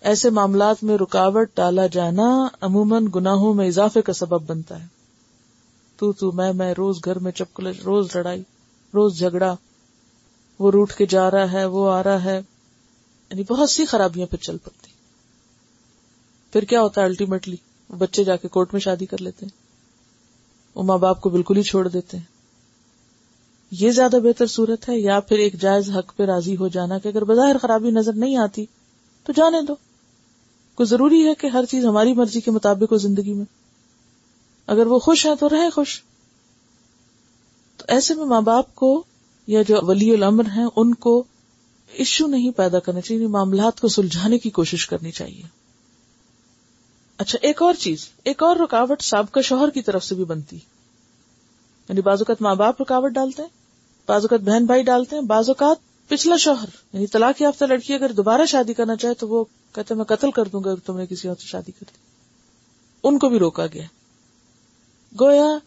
ایسے 0.00 0.30
معاملات 0.30 0.84
میں 0.84 0.98
رکاوٹ 0.98 1.48
ڈالا 1.54 1.86
جانا 1.86 2.48
عموماً 2.60 3.06
گناہوں 3.14 3.54
میں 3.54 3.68
اضافے 3.68 4.02
کا 4.02 4.12
سبب 4.12 4.42
بنتا 4.46 4.82
ہے۔ 4.82 5.01
تو 6.02 6.12
تو 6.12 6.32
میں 6.32 6.52
میں 6.52 6.74
روز 6.74 6.96
گھر 7.04 7.18
میں 7.18 7.32
چپکل 7.32 7.66
روز 7.66 8.08
لڑائی، 8.14 8.40
روز 8.94 9.18
جھگڑا۔ 9.18 9.54
وہ 10.58 10.70
روٹ 10.70 10.92
کے 10.92 11.06
جا 11.06 11.30
رہا 11.30 11.52
ہے، 11.52 11.64
وہ 11.64 11.90
آ 11.90 12.02
رہا 12.02 12.24
ہے۔ 12.24 12.40
یعنی 13.30 13.42
بہت 13.48 13.70
سی 13.70 13.84
خرابیاں 13.84 14.26
پھر 14.26 14.38
چل 14.38 14.56
پڑتی۔ 14.58 14.90
پھر 16.52 16.62
کیا 16.62 16.82
ہوتا 16.82 17.00
ہے 17.00 17.06
الٹیمیٹلی 17.06 17.56
بچے 17.98 18.24
جا 18.24 18.36
کے 18.36 18.48
کورٹ 18.48 18.72
میں 18.72 18.80
شادی 18.80 19.06
کر 19.06 19.20
لیتے 19.20 19.46
ہیں۔ 19.46 19.58
وہ 20.74 20.82
ماں 20.82 20.98
باپ 20.98 21.20
کو 21.20 21.30
بالکل 21.30 21.56
ہی 21.56 21.62
چھوڑ 21.62 21.88
دیتے 21.88 22.16
ہیں۔ 22.16 22.24
یہ 23.70 23.90
زیادہ 23.90 24.16
بہتر 24.22 24.46
صورت 24.46 24.88
ہے، 24.88 24.98
یا 24.98 25.20
پھر 25.20 25.38
ایک 25.38 25.60
جائز 25.60 25.90
حق 25.90 26.16
پہ 26.16 26.22
راضی 26.22 26.56
ہو 26.56 26.68
جانا 26.68 26.98
کہ 26.98 27.08
اگر 27.08 27.24
بظاہر 27.24 27.58
خرابی 27.58 27.90
نظر 27.90 28.12
نہیں 28.12 28.36
آتی 28.36 28.66
تو 29.24 29.32
جانے 29.36 29.62
دو۔ 29.62 29.74
کوئی 30.74 30.86
ضروری 30.86 31.26
ہے 31.26 31.34
کہ 31.34 31.46
ہر 31.46 31.64
چیز 31.64 31.84
ہماری 31.84 32.14
مرضی 32.14 32.40
کے 32.40 32.50
مطابق 32.50 32.92
ہو 32.92 32.96
زندگی 32.96 33.34
میں؟ 33.34 33.61
اگر 34.66 34.86
وہ 34.86 34.98
خوش 34.98 35.26
ہیں 35.26 35.34
تو 35.34 35.48
رہے 35.48 35.70
خوش۔ 35.70 36.02
تو 37.76 37.84
ایسے 37.88 38.14
میں 38.14 38.24
ماں 38.24 38.40
باپ 38.40 38.74
کو 38.74 39.04
یا 39.46 39.62
جو 39.62 39.78
ولی 39.82 40.14
الامر 40.14 40.44
ہیں، 40.44 40.66
ان 40.76 40.94
کو 40.94 41.24
ایشو 41.92 42.26
نہیں 42.26 42.50
پیدا 42.50 42.78
کرنا 42.78 43.00
چاہیے 43.00 43.22
یعنی 43.22 43.32
معاملات 43.32 43.80
کو 43.80 43.88
سلجھانے 43.88 44.38
کی 44.38 44.50
کوشش 44.50 44.86
کرنی 44.86 45.10
چاہیے۔ 45.10 45.42
اچھا 47.18 47.38
ایک 47.42 47.62
اور 47.62 47.74
چیز، 47.74 48.08
ایک 48.24 48.42
اور 48.42 48.56
رکاوٹ 48.56 49.02
سابقہ 49.02 49.40
شوہر 49.40 49.70
کی 49.70 49.82
طرف 49.82 50.04
سے 50.04 50.14
بھی 50.14 50.24
بنتی۔ 50.24 50.56
یعنی 51.88 52.00
بعض 52.00 52.18
اوقات 52.20 52.42
ماں 52.42 52.54
باپ 52.54 52.82
رکاوٹ 52.82 53.10
ڈالتے 53.10 53.42
ہیں، 53.42 53.48
بعض 54.08 54.24
اوقات 54.24 54.40
بہن 54.40 54.66
بھائی 54.66 54.82
ڈالتے 54.82 55.16
ہیں، 55.16 55.22
بعض 55.22 55.48
اوقات 55.48 55.76
پچھلا 56.08 56.36
شوہر 56.36 56.68
یعنی 56.92 57.06
طلاق 57.06 57.42
یافتہ 57.42 57.64
لڑکی 57.64 57.94
اگر 57.94 58.12
دوبارہ 58.12 58.46
شادی 58.46 58.74
کرنا 58.74 58.96
چاہے 58.96 59.14
تو 59.14 59.28
وہ 59.28 59.44
کہتے 59.72 59.94
میں 59.94 60.04
قتل 60.04 60.30
کر 60.30 60.48
دوں 60.48 60.64
گا 60.64 60.70
اگر 60.70 60.78
تم 60.78 60.96
نے 60.96 61.06
کسی 61.06 61.28
اور 61.28 61.36
سے 61.36 61.46
شادی 61.46 61.72
کر 61.72 61.84
دی۔ 61.88 61.98
ان 63.02 63.18
کو 63.18 63.28
بھی 63.28 63.38
روکا 63.38 63.66
گیا۔ 63.66 63.82
گویا 65.20 65.58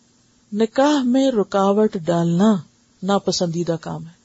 نکاح 0.54 1.04
میں 1.04 1.32
رکاوٹ 1.32 1.98
ڈالنا 2.06 2.56
ناپسندیدہ 3.04 3.76
کام 3.82 4.06
ہے۔ 4.06 4.16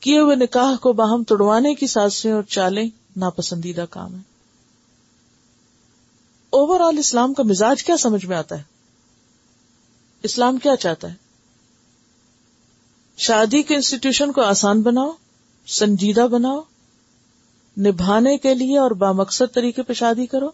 کیے 0.00 0.20
ہوئے 0.20 0.36
نکاح 0.36 0.76
کو 0.76 0.92
باہم 0.92 1.22
توڑوانے 1.22 1.74
کی 1.74 1.86
سازشیں 1.86 2.32
اور 2.32 2.42
چالیں 2.42 2.88
ناپسندیدہ 3.16 3.84
کام 3.90 4.14
ہے 4.14 4.20
اوور 6.50 6.80
آل 6.80 6.98
اسلام 6.98 7.34
کا 7.34 7.42
مزاج 7.42 7.84
کیا 7.84 7.96
سمجھ 7.96 8.26
میں 8.26 8.36
آتا 8.36 8.58
ہے؟ 8.58 8.62
اسلام 10.22 10.58
کیا 10.58 10.76
چاہتا 10.76 11.08
ہے؟ 11.08 11.14
شادی 13.16 13.62
کے 13.62 13.74
انسٹیٹیوشن 13.74 14.32
کو 14.32 14.42
آسان 14.42 14.82
بناؤ، 14.82 15.10
سنجیدہ 15.66 16.26
بناؤ، 16.26 16.60
نبھانے 17.78 18.38
کے 18.38 18.54
لیے 18.54 18.78
اور 18.78 18.90
بامقصد 18.90 19.54
طریقے 19.54 19.82
پہ 19.82 19.92
شادی 19.92 20.26
کرو، 20.26 20.48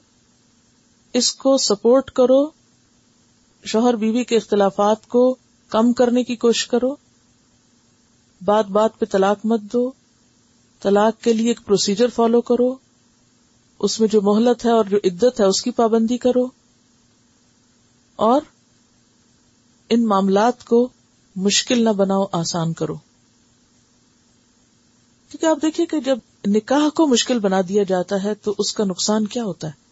اس 1.13 1.35
کو 1.35 1.59
سپورٹ 1.59 2.11
کرو 2.11 2.64
شوہر 3.65 3.97
بیوی 3.97 4.25
کے 4.25 4.37
اختلافات 4.37 5.07
کو 5.07 5.37
کم 5.69 5.93
کرنے 5.93 6.25
کی 6.25 6.37
کوشش 6.37 6.67
کرو۔ 6.67 6.97
بات 8.45 8.67
بات 8.67 8.99
پہ 8.99 9.05
طلاق 9.11 9.39
مت 9.45 9.61
دو۔ 9.61 9.93
طلاق 10.81 11.23
کے 11.23 11.33
لیے 11.33 11.49
ایک 11.49 11.61
پروسیجر 11.65 12.09
فالو 12.09 12.41
کرو۔ 12.41 12.75
اس 13.79 14.01
میں 14.01 14.09
جو 14.09 14.23
مہلت 14.23 14.65
ہے 14.65 14.71
اور 14.71 14.85
جو 14.85 14.97
عدت 15.05 15.41
ہے 15.41 15.45
اس 15.45 15.63
کی 15.63 15.71
پابندی 15.71 16.19
کرو۔ 16.19 16.47
اور 18.17 18.41
ان 19.89 20.07
معاملات 20.07 20.65
کو 20.65 20.89
مشکل 21.37 21.85
نہ 21.85 21.91
بناؤ، 21.91 22.25
آسان 22.33 22.73
کرو۔ 22.73 22.95
کیونکہ 25.29 25.47
آپ 25.47 25.59
دیکھیے 25.63 25.87
کہ 25.87 26.01
جب 26.01 26.19
نکاح 26.47 26.89
کو 26.89 27.07
مشکل 27.07 27.39
بنا 27.39 27.61
دیا 27.69 27.83
جاتا 27.83 28.23
ہے 28.25 28.35
تو 28.35 28.55
اس 28.59 28.75
کا 28.75 28.85
نقصان 28.85 29.27
کیا 29.27 29.45
ہوتا 29.45 29.69
ہے؟ 29.69 29.84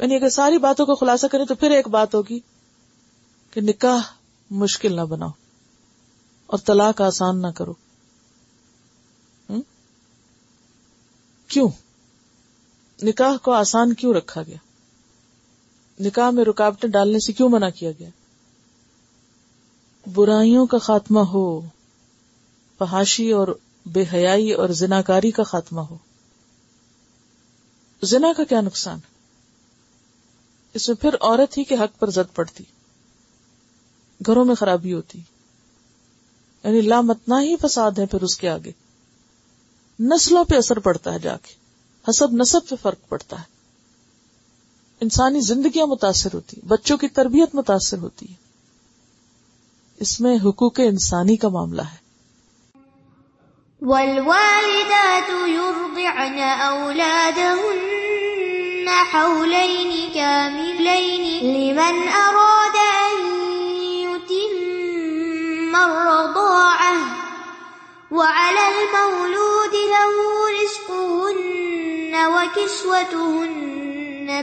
یعنی 0.00 0.14
اگر 0.14 0.28
ساری 0.28 0.58
باتوں 0.58 0.86
کا 0.86 0.94
خلاصہ 0.94 1.26
کریں 1.26 1.44
تو 1.44 1.54
پھر 1.54 1.70
ایک 1.70 1.88
بات 1.88 2.14
ہوگی 2.14 2.40
کہ 3.50 3.60
نکاح 3.60 4.00
مشکل 4.50 4.96
نہ 4.96 5.00
بناؤ 5.00 5.30
اور 6.46 6.58
طلاق 6.58 7.00
آسان 7.00 7.42
نہ 7.42 7.46
کرو۔ 7.46 7.74
کیوں؟ 11.48 11.68
نکاح 13.02 13.36
کو 13.36 13.52
آسان 13.52 13.94
کیوں 13.94 14.14
رکھا 14.14 14.42
گیا؟ 14.42 14.56
نکاح 16.00 16.30
میں 16.30 16.44
رکاوٹیں 16.44 16.90
ڈالنے 16.90 17.18
سے 17.18 17.32
کیوں 17.32 17.48
منع 17.48 17.68
کیا 17.68 17.90
گیا؟ 17.98 18.08
برائیوں 20.14 20.66
کا 20.66 20.78
خاتمہ 20.78 21.20
ہو، 21.20 21.60
فحاشی 22.78 23.32
اور 23.32 23.48
بے 23.86 24.04
حیائی 24.12 24.52
اور 24.52 24.68
زناکاری 24.68 25.30
کا 25.30 25.42
خاتمہ 25.42 25.80
ہو۔ 25.80 25.96
زنا 28.02 28.28
کا 28.36 28.44
کیا 28.44 28.60
نقصان؟ 28.60 28.98
اس 30.74 30.88
میں 30.88 30.96
پھر 30.96 31.14
عورت 31.20 31.58
ہی 31.58 31.64
کے 31.64 31.74
حق 31.74 31.98
پر 31.98 32.10
زد 32.10 32.34
پڑتی، 32.34 32.64
گھروں 34.26 34.44
میں 34.44 34.54
خرابی 34.54 34.92
ہوتی 34.92 35.20
یعنی 36.64 36.80
لامتنا 36.80 37.42
ہی 37.42 37.56
فساد 37.56 37.90
ہے 37.98 38.06
پھر 38.06 38.22
اس 38.22 38.36
کے 38.36 38.48
آگے۔ 38.48 38.72
نسلوں 40.00 40.44
پہ 40.44 40.56
اثر 40.56 40.78
پڑتا 40.78 41.14
ہے 41.14 41.18
جا 41.18 41.36
کے، 41.36 41.54
حسب 42.10 42.28
نصب 42.32 42.60
پہ 42.68 42.74
فرق 42.82 43.08
پڑتا 43.08 43.38
ہے۔ 43.38 43.44
انسانی 45.00 45.40
زندگیاں 45.40 45.86
متاثر 45.86 46.28
ہوتی، 46.34 46.60
بچوں 46.68 46.96
کی 46.96 47.08
تربیت 47.08 47.54
متاثر 47.54 47.98
ہوتی 47.98 48.30
ہے۔ 48.30 48.34
اس 49.96 50.20
میں 50.20 50.38
حقوق 50.44 50.80
انسانی 50.80 51.36
کا 51.36 51.48
معاملہ 51.48 51.82
ہے۔ 51.82 52.10
والوالدات 53.82 55.30
يرضعن 55.48 56.38
أولادهن 56.70 57.80
حولين 59.14 59.99
كاملين 60.14 61.24
لمن 61.54 62.08
أراد 62.08 62.76
أن 62.76 63.14
يتم 64.06 65.76
الرضاعة 65.76 66.94
وعلى 68.10 68.60
المولود 68.68 69.74
له 69.94 70.14
رزقهن 70.62 72.12
وكسوتهن 72.34 73.68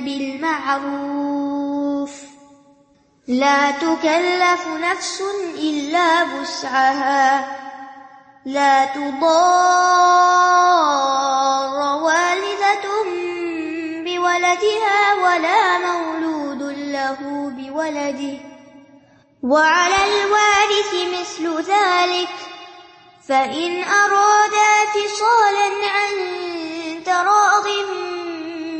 بالمعروف. 0.05 1.47
لا 3.27 3.71
تكلف 3.71 4.67
نفس 4.67 5.23
إلا 5.59 6.23
بسعها 6.23 7.57
لا 8.45 8.85
تضار 8.85 9.27
بولدها 14.37 15.13
ولا 15.13 15.77
مولود 15.77 16.61
له 16.77 17.17
بولده. 17.57 18.39
وعلى 19.43 19.95
الوارث 19.95 20.93
مثل 21.19 21.71
ذلك. 21.71 22.29
فإن 23.29 23.83
أرادا 23.83 24.85
فصالا 24.93 25.69
عن 25.89 26.13
تراض 27.05 27.67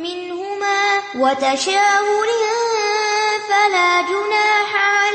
منهما 0.04 1.02
وتشاور 1.15 2.28
فلا 3.50 4.02
جناح 4.02 4.76
عليهما 4.76 5.07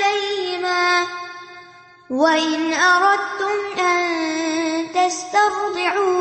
وإن 2.13 2.73
أردتم 2.73 3.81
أن 3.81 4.03
تسترضعوا 4.95 6.13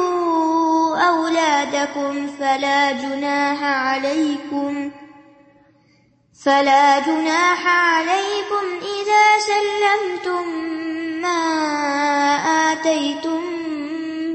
أولادكم 0.98 2.28
فلا 2.40 2.92
جناح 2.92 3.64
عليكم 3.64 4.92
فلا 6.46 7.00
جناح 7.00 7.68
عليكم 7.68 8.66
إذا 8.82 9.40
سلمتم 9.40 10.48
ما 11.22 11.44
آتيتم 12.72 13.42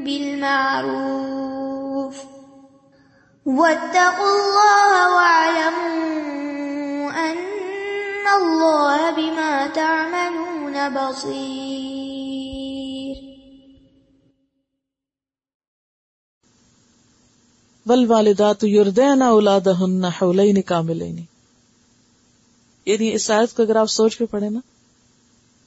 بالمعروف 0.05 1.37
واتقوا 3.47 4.35
الله 4.41 5.15
واعلموا 5.15 7.11
أن 7.11 7.37
الله 8.43 9.11
بما 9.11 9.67
تعملون 9.67 10.56
بصير. 10.95 11.37
والوالدات 17.87 18.65
یردین 18.65 19.23
اولادہن 19.23 20.05
حولین 20.05 20.63
کاملین. 20.63 21.25
یعنی 22.87 23.13
اس 23.13 23.31
آیت 23.31 23.57
کو 23.57 23.63
اگر 23.63 23.77
آپ 23.77 23.87
سوچ 23.87 24.17
کے 24.17 24.27
پڑھیں 24.27 24.51
نا، 24.51 24.61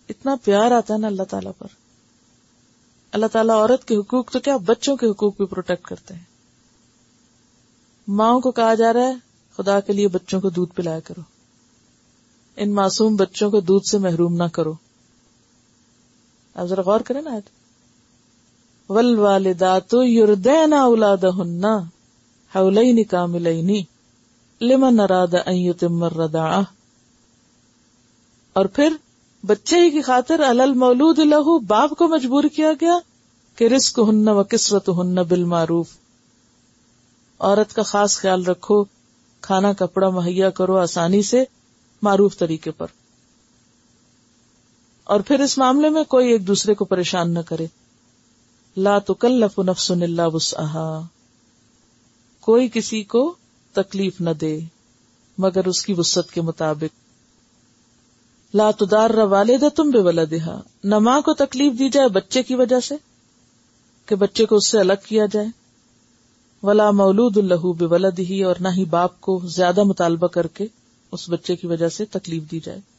اتنا 0.10 0.36
پیار 0.44 0.72
آتا 0.72 0.94
ہے 0.94 1.00
نا 1.00 1.08
اللہ 1.08 1.24
تعالیٰ 1.24 1.52
پر. 1.58 1.68
اللہ 3.12 3.26
تعالیٰ 3.26 3.56
عورت 3.56 3.88
کے 3.88 3.96
حقوق 3.96 4.32
تو 4.32 4.40
کیا 4.40 4.58
بچوں 4.58 4.98
کے 4.98 5.08
حقوق 5.08 5.38
بھی 5.38 5.46
پروٹیکٹ 5.46 5.86
کرتے 5.86 6.14
ہیں؟ 6.14 6.24
ماؤں 8.08 8.42
کو 8.42 8.52
کہا 8.52 8.74
جا 8.74 8.94
رہا 8.94 9.08
ہے، 9.08 9.14
خدا 9.58 9.80
کے 9.80 9.94
لیے 9.94 10.08
بچوں 10.08 10.42
کو 10.42 10.50
دودھ 10.50 10.76
پلایا 10.76 11.00
کرو. 11.00 11.22
ان 12.56 12.72
معصوم 12.72 13.16
بچوں 13.16 13.52
کو 13.52 13.60
دودھ 13.60 13.88
سے 13.88 13.98
محروم 13.98 14.34
نہ 14.34 14.48
کرو۔ 14.54 14.89
ذرا 16.66 16.82
غور 16.82 17.00
کریں 17.00 17.22
نا 17.22 17.32
آج 17.32 17.42
ول 18.90 19.20
والدات 19.20 19.96
یوردین 20.04 20.74
اولاد 20.74 21.24
ہننا 21.38 21.80
حولین 22.56 23.04
کاملین 23.04 23.84
لمن 24.62 25.00
اراد 25.00 25.34
ان 25.46 25.56
یتم 25.56 26.04
الرضاعہ 26.04 26.62
اور 28.54 28.66
پھر 28.66 28.94
بچے 29.46 29.80
ہی 29.80 29.90
کی 29.90 30.02
خاطر 30.02 30.40
الل 30.40 30.74
مولود 30.74 31.20
لہو 31.20 31.60
باپ 31.60 31.90
کو 31.90 32.08
مجبور 32.08 32.44
کیا 32.44 32.72
گیا 32.82 32.94
کہ 33.56 33.68
رسک 33.68 34.00
ہن 34.10 34.28
و 34.28 34.44
قسمت 34.50 34.90
ہن 34.90 35.16
بالمعروف۔ 35.16 35.88
عورت 37.40 37.74
کا 37.74 37.82
خاص 37.82 38.18
خیال 38.18 38.46
رکھو، 38.46 38.84
کھانا، 39.42 39.74
کپڑا، 39.74 40.10
مہیا 40.10 40.50
کرو 40.50 40.78
آسانی 40.78 41.22
سے 41.22 41.44
معروف 42.02 42.38
طریقے 42.38 42.72
پر۔ 42.72 42.88
اور 45.10 45.20
پھر 45.20 45.40
اس 45.40 45.58
معاملے 45.58 45.90
میں 45.90 46.04
کوئی 46.04 46.32
ایک 46.32 46.48
دوسرے 46.48 46.74
کو 46.74 46.86
پریشان 46.86 47.34
نہ 47.34 47.40
کرے۔ 47.40 47.68
لا 48.78 49.00
تکلف 49.00 49.60
نفس 49.60 49.92
الا 49.92 50.26
وسعها 50.26 51.02
کوئی 52.40 52.70
کسی 52.74 53.04
کو 53.04 53.36
تکلیف 53.74 54.22
نہ 54.22 54.30
دے، 54.30 54.60
مگر 55.38 55.68
اس 55.68 55.86
کی 55.86 55.94
وسط 55.94 56.32
کے 56.32 56.42
مطابق۔ 56.42 56.96
لا 58.56 58.72
تدار 58.72 59.10
والد 59.10 59.64
تم 59.76 59.90
بے 59.90 60.00
ولدہا 60.00 60.62
نہ 60.84 61.00
ماں 61.00 61.22
کو 61.22 61.34
تکلیف 61.34 61.80
دی 61.80 61.90
جائے 61.90 62.08
بچے 62.08 62.44
کی 62.44 62.56
وجہ 62.56 62.80
سے، 62.80 62.96
کہ 64.06 64.16
بچے 64.16 64.46
کو 64.46 64.56
اس 64.56 64.70
سے 64.70 64.80
الگ 64.80 65.02
کیا 65.08 65.26
جائے۔ 65.26 65.48
ولا 66.64 66.92
مولود 66.92 67.38
اللہ 67.38 67.80
بے 67.80 67.86
ولد 67.86 68.20
اور 68.46 68.56
نہ 68.60 68.68
ہی 68.78 68.86
باپ 68.86 69.22
کو 69.22 69.42
زیادہ 69.46 69.84
مطالبہ 69.84 70.28
کر 70.28 70.48
کے 70.48 70.68
اس 71.12 71.30
بچے 71.30 71.56
کی 71.56 71.68
وجہ 71.68 71.90
سے 71.90 72.06
تکلیف 72.06 72.44
دی 72.52 72.60
جائے۔ 72.60 72.99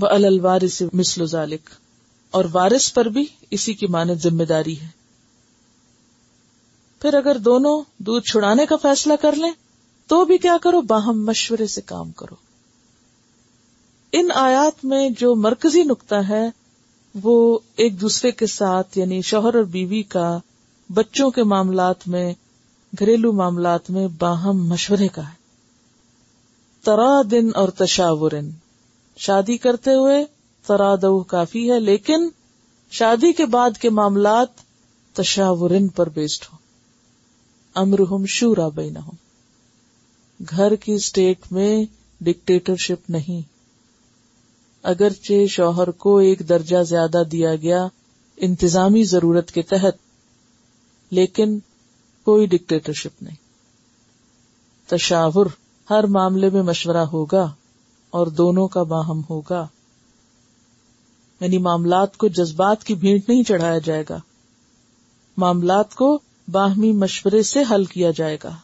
وہ 0.00 0.08
الوارث 0.08 0.82
مثل 0.92 1.26
ذالک 1.26 1.70
اور 2.30 2.44
وارث 2.52 2.94
پر 2.94 3.04
بھی 3.04 3.26
اسی 3.50 3.74
کی 3.74 3.86
مانت 3.86 4.22
ذمہ 4.22 4.44
داری 4.44 4.80
ہے۔ 4.80 4.86
پھر 7.02 7.14
اگر 7.14 7.38
دونوں 7.38 7.82
دودھ 7.98 8.24
چھڑانے 8.24 8.66
کا 8.66 8.76
فیصلہ 8.76 9.12
کر 9.20 9.32
لیں، 9.32 9.52
تو 10.06 10.24
بھی 10.24 10.38
کیا 10.38 10.56
کرو؟ 10.62 10.80
باہم 10.80 11.24
مشورے 11.24 11.66
سے 11.66 11.80
کام 11.80 12.10
کرو۔ 12.10 12.34
ان 14.12 14.28
آیات 14.34 14.84
میں 14.84 15.10
جو 15.10 15.34
مرکزی 15.34 15.82
نقطہ 15.82 16.14
ہے، 16.14 16.50
وہ 17.22 17.58
ایک 17.76 18.00
دوسرے 18.00 18.30
کے 18.30 18.46
ساتھ 18.46 18.98
یعنی 18.98 19.22
شوہر 19.22 19.54
اور 19.54 19.64
بیوی 19.64 20.02
کا 20.02 20.38
بچوں 20.94 21.30
کے 21.30 21.42
معاملات 21.42 22.08
میں، 22.08 22.34
گھریلو 22.98 23.32
معاملات 23.32 23.90
میں 23.90 24.08
باہم 24.18 24.66
مشورے 24.66 25.08
کا 25.08 25.28
ہے۔ 25.28 25.38
ترا 26.84 27.22
دن 27.30 27.50
اور 27.54 27.68
تشاورن۔ 27.68 28.50
شادی 29.18 29.56
کرتے 29.56 29.90
ہوئے 29.90 30.24
ترا 30.66 30.94
دو 30.94 31.22
کافی 31.22 31.70
ہے، 31.72 31.80
لیکن 31.80 32.28
شادی 32.90 33.32
کے 33.32 33.46
بعد 33.46 33.78
کے 33.78 33.90
معاملات 33.90 34.48
تشاورن 35.12 35.88
پر 35.88 36.08
بیسڈ 36.08 36.44
ہو 36.52 36.56
امرحم 37.74 38.26
شورا 38.26 38.68
بین 38.68 38.96
گھر 40.50 40.74
کی 40.74 40.92
اسٹیٹ 40.92 41.52
میں 41.52 41.84
ڈکٹیٹرشپ 42.20 43.10
نہیں۔ 43.10 43.40
اگرچہ 44.82 45.46
شوہر 45.46 45.90
کو 45.90 46.18
ایک 46.18 46.48
درجہ 46.48 46.82
زیادہ 46.82 47.22
دیا 47.32 47.56
گیا 47.56 47.86
انتظامی 48.36 49.04
ضرورت 49.04 49.52
کے 49.52 49.62
تحت، 49.62 49.94
لیکن 51.10 51.58
کوئی 52.24 52.46
ڈکٹیٹرشپ 52.46 53.22
نہیں۔ 53.22 53.36
تشاور 54.86 55.46
ہر 55.90 56.04
معاملے 56.04 56.50
میں 56.50 56.62
مشورہ 56.62 57.04
ہوگا۔ 57.12 57.52
اور 58.10 58.26
دونوں 58.26 58.68
کا 58.68 58.82
باہم 58.82 59.20
ہوگا۔ 59.30 59.66
یعنی 61.40 61.58
معاملات 61.58 62.16
کو 62.16 62.28
جذبات 62.28 62.84
کی 62.84 62.94
بھیٹ 62.94 63.28
نہیں 63.28 63.42
چڑھایا 63.42 63.78
جائے 63.78 64.04
گا۔ 64.10 64.20
معاملات 65.36 65.94
کو 65.94 66.18
باہمی 66.48 66.92
مشورے 66.92 67.42
سے 67.42 67.62
حل 67.70 67.84
کیا 67.84 68.10
جائے 68.10 68.38
گا۔ 68.44 68.56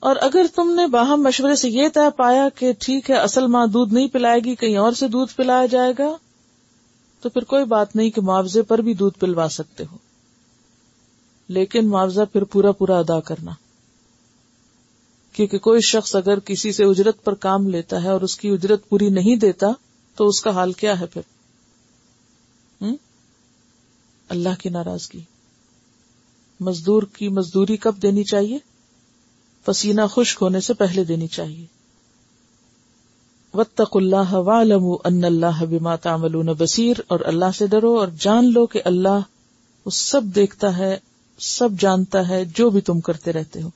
اور 0.00 0.16
اگر 0.20 0.46
تم 0.54 0.74
نے 0.74 0.86
باہم 0.86 1.22
مشورے 1.22 1.54
سے 1.54 1.68
یہ 1.68 1.88
طے 1.94 2.10
پایا 2.16 2.48
کہ 2.54 2.72
ٹھیک 2.78 3.10
ہے، 3.10 3.14
اصل 3.14 3.46
ماں 3.46 3.66
دودھ 3.66 3.94
نہیں 3.94 4.08
پلائے 4.08 4.40
گی، 4.40 4.54
کہیں 4.54 4.76
اور 4.76 4.92
سے 4.92 5.08
دودھ 5.08 5.36
پلایا 5.36 5.66
جائے 5.66 5.92
گا، 5.98 6.16
تو 7.20 7.28
پھر 7.28 7.44
کوئی 7.44 7.64
بات 7.64 7.96
نہیں 7.96 8.10
کہ 8.10 8.20
معاوضے 8.20 8.62
پر 8.62 8.78
بھی 8.78 8.94
دودھ 8.94 9.18
پلوا 9.18 9.48
سکتے 9.48 9.84
ہو۔ 9.92 9.96
لیکن 11.48 11.88
معاوضہ 11.88 12.20
پھر 12.32 12.44
پورا 12.44 12.72
پورا 12.72 12.98
ادا 12.98 13.20
کرنا۔ 13.20 13.50
کیونکہ 15.32 15.58
کوئی 15.58 15.80
شخص 15.80 16.16
اگر 16.16 16.40
کسی 16.40 16.72
سے 16.72 16.84
اجرت 16.84 17.24
پر 17.24 17.34
کام 17.34 17.68
لیتا 17.68 18.02
ہے 18.02 18.08
اور 18.08 18.20
اس 18.20 18.36
کی 18.36 18.48
اجرت 18.48 18.88
پوری 18.88 19.08
نہیں 19.08 19.36
دیتا 19.36 19.66
تو 20.16 20.26
اس 20.26 20.40
کا 20.40 20.50
حال 20.50 20.72
کیا 20.72 21.00
ہے 21.00 21.06
پھر؟ 21.06 21.22
اللہ 24.28 24.60
کی 24.60 24.68
ناراضگی۔ 24.68 25.20
مزدور 26.60 27.02
کی 27.02 27.28
مزدوری 27.28 27.76
کب 27.76 28.02
دینی 28.02 28.24
چاہیے؟ 28.24 28.58
پسینہ 29.64 30.00
خشک 30.10 30.38
ہونے 30.42 30.60
سے 30.60 30.74
پہلے 30.74 31.04
دینی 31.04 31.28
چاہیے۔ 31.28 31.66
وطق 33.54 33.96
اللہ 33.96 34.32
والم 34.32 34.84
ان 35.04 35.24
اللہ 35.24 35.64
بما 35.64 35.96
تعملون 35.96 36.46
بصیر 36.46 36.96
اور 37.08 37.20
اللہ 37.24 37.52
سے 37.58 37.66
ڈرو 37.66 37.98
اور 37.98 38.08
جان 38.20 38.52
لو 38.52 38.66
کہ 38.66 38.82
اللہ 38.84 39.20
وہ 39.84 39.90
سب 39.90 40.22
دیکھتا 40.34 40.78
ہے، 40.78 40.98
سب 41.38 41.68
جانتا 41.80 42.28
ہے 42.28 42.44
جو 42.44 42.70
بھی 42.70 42.80
تم 42.80 43.00
کرتے 43.00 43.32
رہتے 43.32 43.62
ہو۔ 43.62 43.68